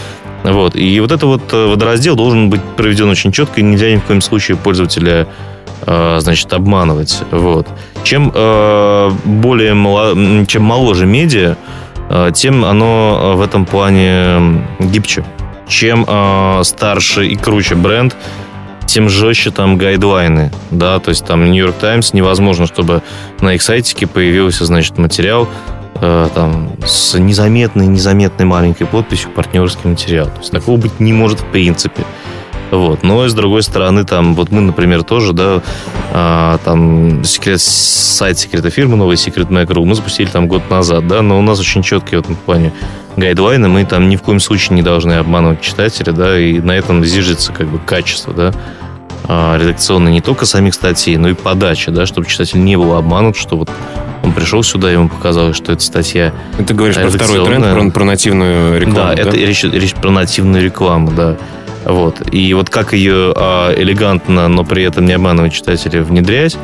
Вот. 0.44 0.78
И 0.78 1.00
вот 1.02 1.12
этот 1.12 1.24
вот 1.24 1.42
э, 1.52 1.68
водораздел 1.68 2.16
должен 2.16 2.50
быть 2.50 2.62
проведен 2.78 3.10
очень 3.10 3.34
четко, 3.34 3.60
и 3.60 3.64
нельзя 3.64 3.92
ни 3.92 3.98
в 3.98 4.04
коем 4.04 4.22
случае 4.22 4.56
пользователя 4.56 5.28
э, 5.82 6.18
значит, 6.22 6.54
обманывать. 6.54 7.22
Вот. 7.32 7.68
Чем 8.06 8.32
э, 8.34 9.12
более 9.26 10.46
чем 10.48 10.64
моложе 10.64 11.06
медиа, 11.06 11.58
тем 12.34 12.66
оно 12.66 13.34
в 13.36 13.42
этом 13.42 13.66
плане 13.66 14.64
гибче. 14.80 15.24
Чем 15.68 16.06
старше 16.64 17.28
и 17.28 17.38
круче 17.38 17.76
бренд, 17.76 18.18
тем 18.86 19.08
жестче 19.08 19.52
там 19.52 19.78
гайдлайны, 19.78 20.52
да, 20.72 21.00
то 21.00 21.10
есть 21.10 21.26
там 21.26 21.50
Нью-Йорк 21.50 21.76
Таймс 21.76 22.12
невозможно, 22.12 22.68
чтобы 22.68 23.02
на 23.40 23.54
их 23.54 23.62
сайтике 23.62 24.08
появился, 24.08 24.66
значит, 24.66 24.98
материал 24.98 25.48
э, 26.02 26.30
там 26.34 26.72
с 26.86 27.18
незаметной, 27.18 27.88
незаметной 27.88 28.46
маленькой 28.46 28.86
подписью 28.86 29.32
партнерский 29.32 29.88
материал. 29.88 30.28
То 30.28 30.40
есть 30.40 30.52
такого 30.52 30.78
быть 30.78 31.00
не 31.00 31.14
может 31.14 31.40
в 31.40 31.46
принципе. 31.46 32.04
Вот. 32.72 33.04
Но, 33.04 33.28
с 33.28 33.34
другой 33.34 33.64
стороны, 33.64 34.06
там, 34.06 34.34
вот 34.34 34.50
мы, 34.50 34.62
например, 34.62 35.04
тоже, 35.04 35.34
да, 35.34 35.62
а, 36.14 36.58
там, 36.64 37.24
секрет, 37.26 37.60
сайт 37.62 38.40
секрета 38.40 38.70
фирмы, 38.70 38.96
новый 38.96 39.18
Secret 39.18 39.50
Maker, 39.50 39.84
мы 39.84 39.94
запустили 39.94 40.28
там 40.28 40.48
год 40.48 40.70
назад, 40.70 41.06
да, 41.06 41.22
но 41.22 41.38
у 41.38 41.42
нас 41.42 41.60
очень 41.60 41.84
четкие 41.84 42.22
в 42.22 42.24
этом 42.24 42.36
плане 42.36 42.72
гайдлайны, 43.18 43.68
мы 43.68 43.86
там 43.86 44.08
ни 44.08 44.16
в 44.16 44.22
коем 44.22 44.40
случае 44.40 44.78
не 44.78 44.84
должны 44.84 45.14
обманывать 45.14 45.60
читателя, 45.60 46.14
да, 46.14 46.40
и 46.40 46.60
на 46.60 46.72
этом 46.72 47.04
зиждется 47.04 47.52
как 47.52 47.68
бы 47.68 47.78
качество, 47.78 48.34
да, 48.34 48.54
а, 49.26 49.58
редакционной 49.58 50.12
не 50.12 50.22
только 50.22 50.46
самих 50.46 50.74
статей, 50.74 51.18
но 51.18 51.28
и 51.28 51.34
подачи, 51.34 51.92
да, 51.92 52.06
чтобы 52.06 52.28
читатель 52.28 52.64
не 52.64 52.78
был 52.78 52.94
обманут, 52.96 53.36
что 53.36 53.58
вот 53.58 53.70
он 54.24 54.34
пришел 54.34 54.64
сюда, 54.64 54.92
ему 54.92 55.10
показалось, 55.10 55.58
что 55.58 55.72
это 55.72 55.82
статья 55.82 56.34
Ты 56.66 56.74
говоришь 56.74 56.96
про 56.96 57.10
второй 57.10 57.46
тренд, 57.46 57.66
про, 57.66 57.90
про 57.92 58.06
нативную 58.06 58.80
рекламу, 58.80 59.16
да? 59.16 59.16
Да, 59.16 59.22
это 59.22 59.38
речь, 59.38 59.64
речь 59.64 59.96
про 59.96 60.12
нативную 60.12 60.64
рекламу, 60.64 61.12
да. 61.12 61.38
Вот. 61.86 62.22
И 62.32 62.54
вот 62.54 62.70
как 62.70 62.94
ее 62.94 63.34
а, 63.36 63.74
элегантно, 63.76 64.48
но 64.48 64.64
при 64.64 64.84
этом 64.84 65.06
не 65.06 65.14
обманывать 65.14 65.54
читателя 65.54 66.04
внедрять, 66.04 66.58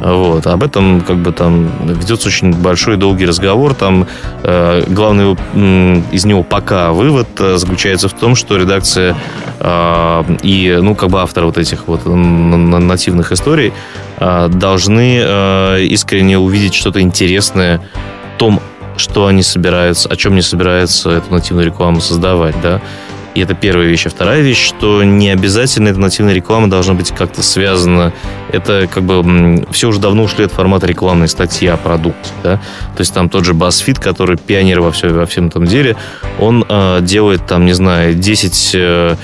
вот. 0.00 0.46
Об 0.46 0.62
этом 0.62 1.00
как 1.00 1.16
бы 1.16 1.32
там 1.32 1.70
ведется 1.84 2.28
очень 2.28 2.52
большой 2.52 2.96
долгий 2.96 3.26
разговор. 3.26 3.74
Там 3.74 4.06
э, 4.42 4.84
главный 4.88 5.36
э, 5.54 6.02
из 6.12 6.24
него 6.24 6.42
пока 6.42 6.92
вывод 6.92 7.28
э, 7.38 7.56
заключается 7.56 8.08
в 8.08 8.12
том, 8.12 8.34
что 8.34 8.56
редакция 8.56 9.16
э, 9.58 10.24
и 10.42 10.78
ну 10.82 10.94
как 10.94 11.10
бы 11.10 11.20
авторы 11.20 11.46
вот 11.46 11.56
этих 11.56 11.88
вот 11.88 12.04
нативных 12.04 13.32
историй 13.32 13.72
должны 14.18 15.20
э, 15.22 15.82
искренне 15.84 16.38
увидеть 16.38 16.74
что-то 16.74 17.00
интересное 17.00 17.80
в 18.34 18.38
том, 18.38 18.60
что 18.96 19.26
они 19.26 19.42
собираются, 19.42 20.08
о 20.08 20.16
чем 20.16 20.32
они 20.32 20.42
собираются 20.42 21.10
эту 21.10 21.32
нативную 21.32 21.66
рекламу 21.66 22.00
создавать, 22.00 22.54
да. 22.62 22.80
И 23.36 23.40
это 23.40 23.52
первая 23.52 23.86
вещь. 23.86 24.06
А 24.06 24.08
вторая 24.08 24.40
вещь, 24.40 24.66
что 24.66 25.04
не 25.04 25.28
обязательно 25.28 25.88
эта 25.88 26.00
нативная 26.00 26.32
реклама 26.32 26.70
должна 26.70 26.94
быть 26.94 27.10
как-то 27.10 27.42
связана. 27.42 28.14
Это 28.50 28.88
как 28.90 29.02
бы 29.02 29.66
все 29.72 29.88
уже 29.88 30.00
давно 30.00 30.22
ушли 30.22 30.46
от 30.46 30.52
формата 30.52 30.86
рекламной 30.86 31.28
статьи 31.28 31.68
о 31.68 31.76
продукте. 31.76 32.30
Да? 32.42 32.56
То 32.96 33.00
есть 33.00 33.12
там 33.12 33.28
тот 33.28 33.44
же 33.44 33.52
BuzzFeed, 33.52 34.00
который 34.00 34.38
пионер 34.38 34.80
во, 34.80 34.90
все, 34.90 35.10
во 35.10 35.26
всем 35.26 35.48
этом 35.48 35.66
деле, 35.66 35.96
он 36.40 36.64
э, 36.66 37.00
делает 37.02 37.46
там, 37.46 37.66
не 37.66 37.74
знаю, 37.74 38.14
10 38.14 38.70
э, 38.72 39.16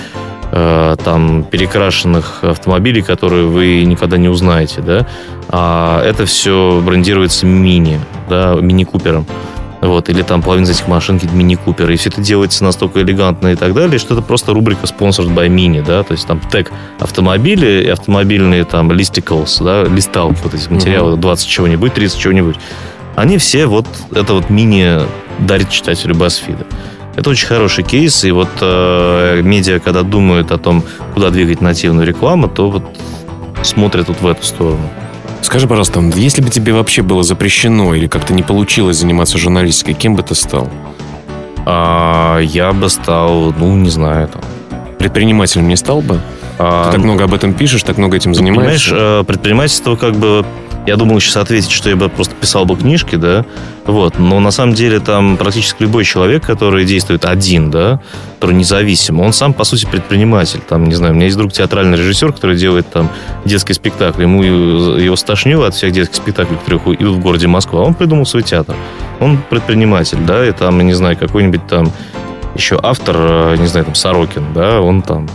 э, 0.53 0.97
там 1.03 1.45
перекрашенных 1.45 2.45
автомобилей, 2.45 3.03
которые 3.03 3.47
вы 3.47 3.85
никогда 3.85 4.19
не 4.19 4.29
узнаете, 4.29 4.81
да, 4.81 5.07
а 5.49 6.03
это 6.05 6.27
все 6.27 6.81
брендируется 6.85 7.47
мини, 7.47 7.99
да, 8.29 8.55
мини-купером. 8.55 9.27
Вот, 9.81 10.09
или 10.09 10.23
там 10.23 10.43
половина 10.43 10.65
из 10.65 10.71
этих 10.71 10.87
машин 10.87 11.17
какие-то 11.17 11.35
мини-куперы, 11.35 11.95
и 11.95 11.97
все 11.97 12.09
это 12.09 12.21
делается 12.21 12.63
настолько 12.63 13.01
элегантно 13.03 13.49
и 13.49 13.57
так 13.57 13.75
далее, 13.75 13.99
что 13.99 14.15
это 14.15 14.23
просто 14.23 14.55
рубрика 14.55 14.85
Sponsored 14.87 15.35
by 15.35 15.49
Mini, 15.49 15.85
да, 15.85 16.05
то 16.05 16.13
есть 16.13 16.25
там 16.25 16.39
тег 16.39 16.71
автомобили 17.01 17.83
и 17.83 17.89
автомобильные 17.89 18.63
там 18.63 18.93
listicles, 18.93 19.61
да, 19.61 19.83
листалки, 19.83 20.39
вот 20.45 20.55
эти 20.55 20.69
материалы, 20.69 21.17
20 21.17 21.49
чего-нибудь, 21.49 21.95
30 21.95 22.17
чего-нибудь, 22.17 22.57
они 23.17 23.39
все 23.39 23.67
вот, 23.67 23.87
это 24.15 24.35
вот 24.35 24.51
мини 24.51 25.01
дарит 25.41 25.69
читателю 25.71 26.15
BuzzFeed. 26.15 26.65
Это 27.15 27.31
очень 27.31 27.47
хороший 27.47 27.85
кейс, 27.85 28.25
и 28.25 28.31
вот 28.31 28.49
э, 28.61 29.41
медиа, 29.43 29.81
когда 29.81 30.03
думают 30.03 30.51
о 30.51 30.59
том, 30.59 30.83
куда 31.15 31.31
двигать 31.31 31.61
нативную 31.61 32.07
рекламу, 32.07 32.49
то 32.49 32.71
вот 32.71 32.85
смотрят 33.63 34.09
вот 34.09 34.21
в 34.21 34.27
эту 34.27 34.45
сторону. 34.45 34.89
Скажи, 35.43 35.69
пожалуйста, 35.69 36.01
если 36.15 36.41
бы 36.41 36.49
тебе 36.49 36.73
вообще 36.73 37.03
было 37.03 37.23
запрещено 37.23 37.95
или 37.95 38.07
как-то 38.07 38.33
не 38.33 38.43
получилось 38.43 38.97
заниматься 38.97 39.37
журналистикой, 39.39 39.95
кем 39.95 40.17
бы 40.17 40.23
ты 40.23 40.35
стал? 40.35 40.71
А, 41.67 42.39
я 42.39 42.73
бы 42.73 42.89
стал, 42.89 43.53
ну, 43.59 43.77
не 43.77 43.91
знаю, 43.91 44.29
там. 44.29 44.43
Предпринимателем 44.99 45.69
не 45.69 45.77
стал 45.77 46.01
бы? 46.01 46.21
А, 46.59 46.87
ты 46.87 46.93
так 46.97 47.05
много 47.05 47.25
об 47.25 47.35
этом 47.35 47.55
пишешь, 47.55 47.83
так 47.83 47.99
много 47.99 48.17
этим 48.17 48.35
занимаешься? 48.35 48.91
Понимаешь, 48.91 49.21
э, 49.21 49.25
предпринимательство 49.25 49.97
как 49.97 50.15
бы 50.15 50.45
я 50.87 50.97
думал 50.97 51.21
сейчас 51.21 51.37
ответить, 51.37 51.71
что 51.71 51.89
я 51.89 51.97
бы 51.97 52.09
просто 52.09 52.35
писал 52.35 52.65
бы 52.65 52.77
книжки, 52.77 53.17
да, 53.17 53.45
вот, 53.85 54.19
но 54.19 54.41
на 54.41 54.51
самом 54.51 54.75
деле 54.75 55.01
там 55.01 55.37
практически 55.37 55.83
любой 55.83 56.05
человек, 56.05 56.45
который 56.45 56.85
действует 56.85 57.25
один, 57.25 57.71
да, 57.71 58.01
который 58.35 58.57
независим, 58.57 59.21
он 59.21 59.33
сам, 59.33 59.55
по 59.55 59.65
сути, 59.65 59.87
предприниматель, 59.87 60.61
там, 60.69 60.85
не 60.85 60.95
знаю, 60.95 61.13
у 61.13 61.17
меня 61.17 61.27
есть 61.27 61.37
друг 61.37 61.53
театральный 61.53 61.97
режиссер, 61.97 62.33
который 62.33 62.57
делает 62.57 62.89
там 62.91 63.11
детский 63.45 63.75
спектакль, 63.75 64.23
ему 64.23 64.43
его 64.43 65.17
стошнило 65.17 65.67
от 65.69 65.75
всех 65.75 65.93
детских 65.93 66.17
спектаклей, 66.17 66.59
которые 66.59 66.97
идут 66.97 67.17
в 67.17 67.21
городе 67.21 67.47
Москва, 67.47 67.83
он 67.83 67.95
придумал 67.95 68.27
свой 68.27 68.43
театр, 68.43 68.75
он 69.21 69.39
предприниматель, 69.51 70.19
да, 70.27 70.47
и 70.47 70.53
там, 70.53 70.81
не 70.81 70.95
знаю, 70.95 71.17
какой-нибудь 71.17 71.67
там 71.67 71.93
еще 72.55 72.79
автор, 72.83 73.17
э, 73.19 73.57
не 73.59 73.67
знаю, 73.67 73.87
там, 73.87 73.95
Сорокин, 73.95 74.53
да, 74.55 74.81
он 74.81 75.03
там 75.03 75.29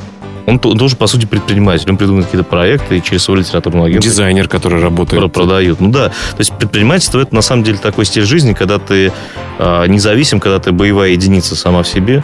он 0.47 0.59
тоже, 0.59 0.95
по 0.95 1.07
сути, 1.07 1.25
предприниматель. 1.25 1.89
Он 1.89 1.97
придумывает 1.97 2.27
какие-то 2.27 2.49
проекты 2.49 2.97
и 2.97 3.03
через 3.03 3.23
свой 3.23 3.39
литературный 3.39 3.85
агент... 3.85 4.01
Дизайнер, 4.01 4.47
который 4.47 4.81
работает. 4.81 5.31
Продают. 5.33 5.81
Ну 5.81 5.89
да. 5.89 6.07
То 6.07 6.39
есть 6.39 6.53
предпринимательство 6.53 7.19
это 7.19 7.35
на 7.35 7.41
самом 7.41 7.63
деле 7.63 7.77
такой 7.77 8.05
стиль 8.05 8.23
жизни, 8.23 8.53
когда 8.53 8.79
ты 8.79 9.11
э, 9.59 9.87
независим, 9.87 10.39
когда 10.39 10.59
ты 10.59 10.71
боевая 10.71 11.09
единица 11.09 11.57
сама 11.57 11.83
в 11.83 11.87
себе. 11.87 12.23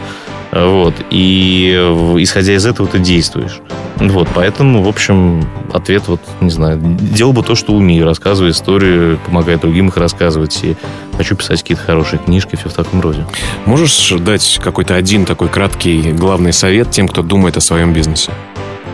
Вот. 0.54 0.94
И 1.10 1.72
исходя 2.18 2.54
из 2.54 2.64
этого 2.64 2.88
ты 2.88 2.98
действуешь. 3.00 3.60
Вот. 3.96 4.28
Поэтому, 4.34 4.82
в 4.82 4.88
общем, 4.88 5.44
ответ 5.72 6.04
вот, 6.06 6.20
не 6.40 6.50
знаю, 6.50 6.78
делал 6.80 7.32
бы 7.32 7.42
то, 7.42 7.54
что 7.54 7.72
умею. 7.72 8.04
Рассказываю 8.04 8.52
историю, 8.52 9.18
помогаю 9.26 9.58
другим 9.58 9.88
их 9.88 9.96
рассказывать. 9.96 10.60
И 10.62 10.76
хочу 11.16 11.34
писать 11.34 11.62
какие-то 11.62 11.82
хорошие 11.82 12.20
книжки, 12.20 12.56
все 12.56 12.68
в 12.68 12.74
таком 12.74 13.00
роде. 13.00 13.26
Можешь 13.66 14.10
дать 14.20 14.60
какой-то 14.62 14.94
один 14.94 15.24
такой 15.24 15.48
краткий 15.48 16.12
главный 16.12 16.52
совет 16.52 16.90
тем, 16.90 17.08
кто 17.08 17.22
думает 17.22 17.56
о 17.56 17.60
своем 17.60 17.92
бизнесе? 17.92 18.30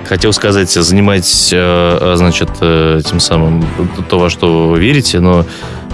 Хотел 0.08 0.32
сказать, 0.32 0.70
занимайтесь, 0.70 1.50
э, 1.52 2.14
значит, 2.16 2.48
э, 2.60 3.00
тем 3.04 3.20
самым 3.20 3.64
то, 4.08 4.18
во 4.18 4.28
что 4.28 4.68
вы 4.68 4.80
верите, 4.80 5.20
но 5.20 5.44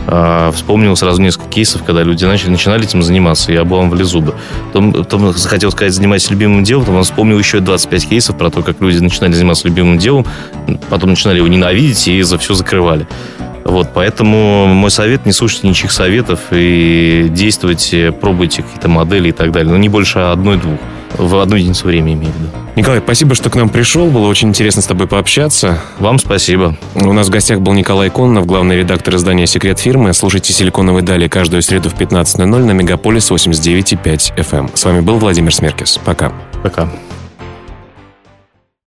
а, 0.07 0.53
вспомнил 0.53 0.97
сразу 0.97 1.21
несколько 1.21 1.49
кейсов, 1.49 1.83
когда 1.85 2.03
люди 2.03 2.25
начали, 2.25 2.51
начинали 2.51 2.85
этим 2.85 3.03
заниматься, 3.03 3.53
и 3.53 3.57
обламывали 3.57 4.03
зубы. 4.03 4.35
Потом, 4.69 4.93
потом 4.93 5.33
хотел 5.33 5.71
сказать, 5.73 5.93
занимайся 5.93 6.33
любимым 6.33 6.65
делом, 6.65 6.85
потом 6.85 7.03
вспомнил 7.03 7.39
еще 7.39 7.61
25 7.61 8.09
кейсов 8.09 8.39
про 8.39 8.51
то, 8.51 8.63
как 8.63 8.81
люди 8.81 8.99
начинали 8.99 9.33
заниматься 9.33 9.67
любимым 9.67 9.99
делом, 9.99 10.27
потом 10.89 11.11
начинали 11.11 11.39
его 11.39 11.49
ненавидеть 11.49 12.09
и 12.09 12.23
за 12.23 12.39
все 12.39 12.55
закрывали. 12.55 13.07
Вот. 13.65 13.89
Поэтому 13.95 14.67
мой 14.67 14.93
совет, 14.93 15.27
не 15.27 15.33
слушайте 15.33 15.67
ничьих 15.67 15.91
советов 15.91 16.39
и 16.53 17.27
действуйте, 17.31 18.13
пробуйте 18.13 18.63
какие-то 18.63 18.89
модели 18.89 19.31
и 19.31 19.33
так 19.33 19.51
далее. 19.51 19.73
Но 19.73 19.79
не 19.79 19.89
больше 19.89 20.21
одной-двух. 20.21 20.79
В 21.19 21.41
одну 21.41 21.57
единицу 21.57 21.87
времени 21.87 22.15
имею 22.15 22.33
в 22.33 22.37
виду. 22.37 22.66
Николай, 22.77 23.01
спасибо, 23.01 23.35
что 23.35 23.49
к 23.49 23.55
нам 23.55 23.71
пришел. 23.71 24.11
Было 24.11 24.27
очень 24.29 24.49
интересно 24.49 24.83
с 24.83 24.87
тобой 24.87 25.07
пообщаться. 25.07 25.81
Вам 25.99 26.19
спасибо. 26.19 26.77
У 26.95 27.13
нас 27.15 27.29
в 27.29 27.31
гостях 27.31 27.61
был 27.61 27.73
Николай 27.73 28.11
Кононов, 28.11 28.45
главный 28.45 28.77
редактор 28.77 29.17
издания 29.17 29.47
«Секрет 29.47 29.79
фирмы». 29.79 30.13
Слушайте 30.13 30.53
«Силиконовые 30.53 31.03
дали» 31.03 31.27
каждую 31.27 31.63
среду 31.63 31.89
в 31.89 31.95
15.00 31.95 32.45
на 32.45 32.73
Мегаполис 32.73 33.31
89.5 33.31 34.37
FM. 34.37 34.77
С 34.77 34.85
вами 34.85 35.01
был 35.01 35.17
Владимир 35.17 35.55
Смеркис. 35.55 35.99
Пока. 36.05 36.33
Пока. 36.63 36.87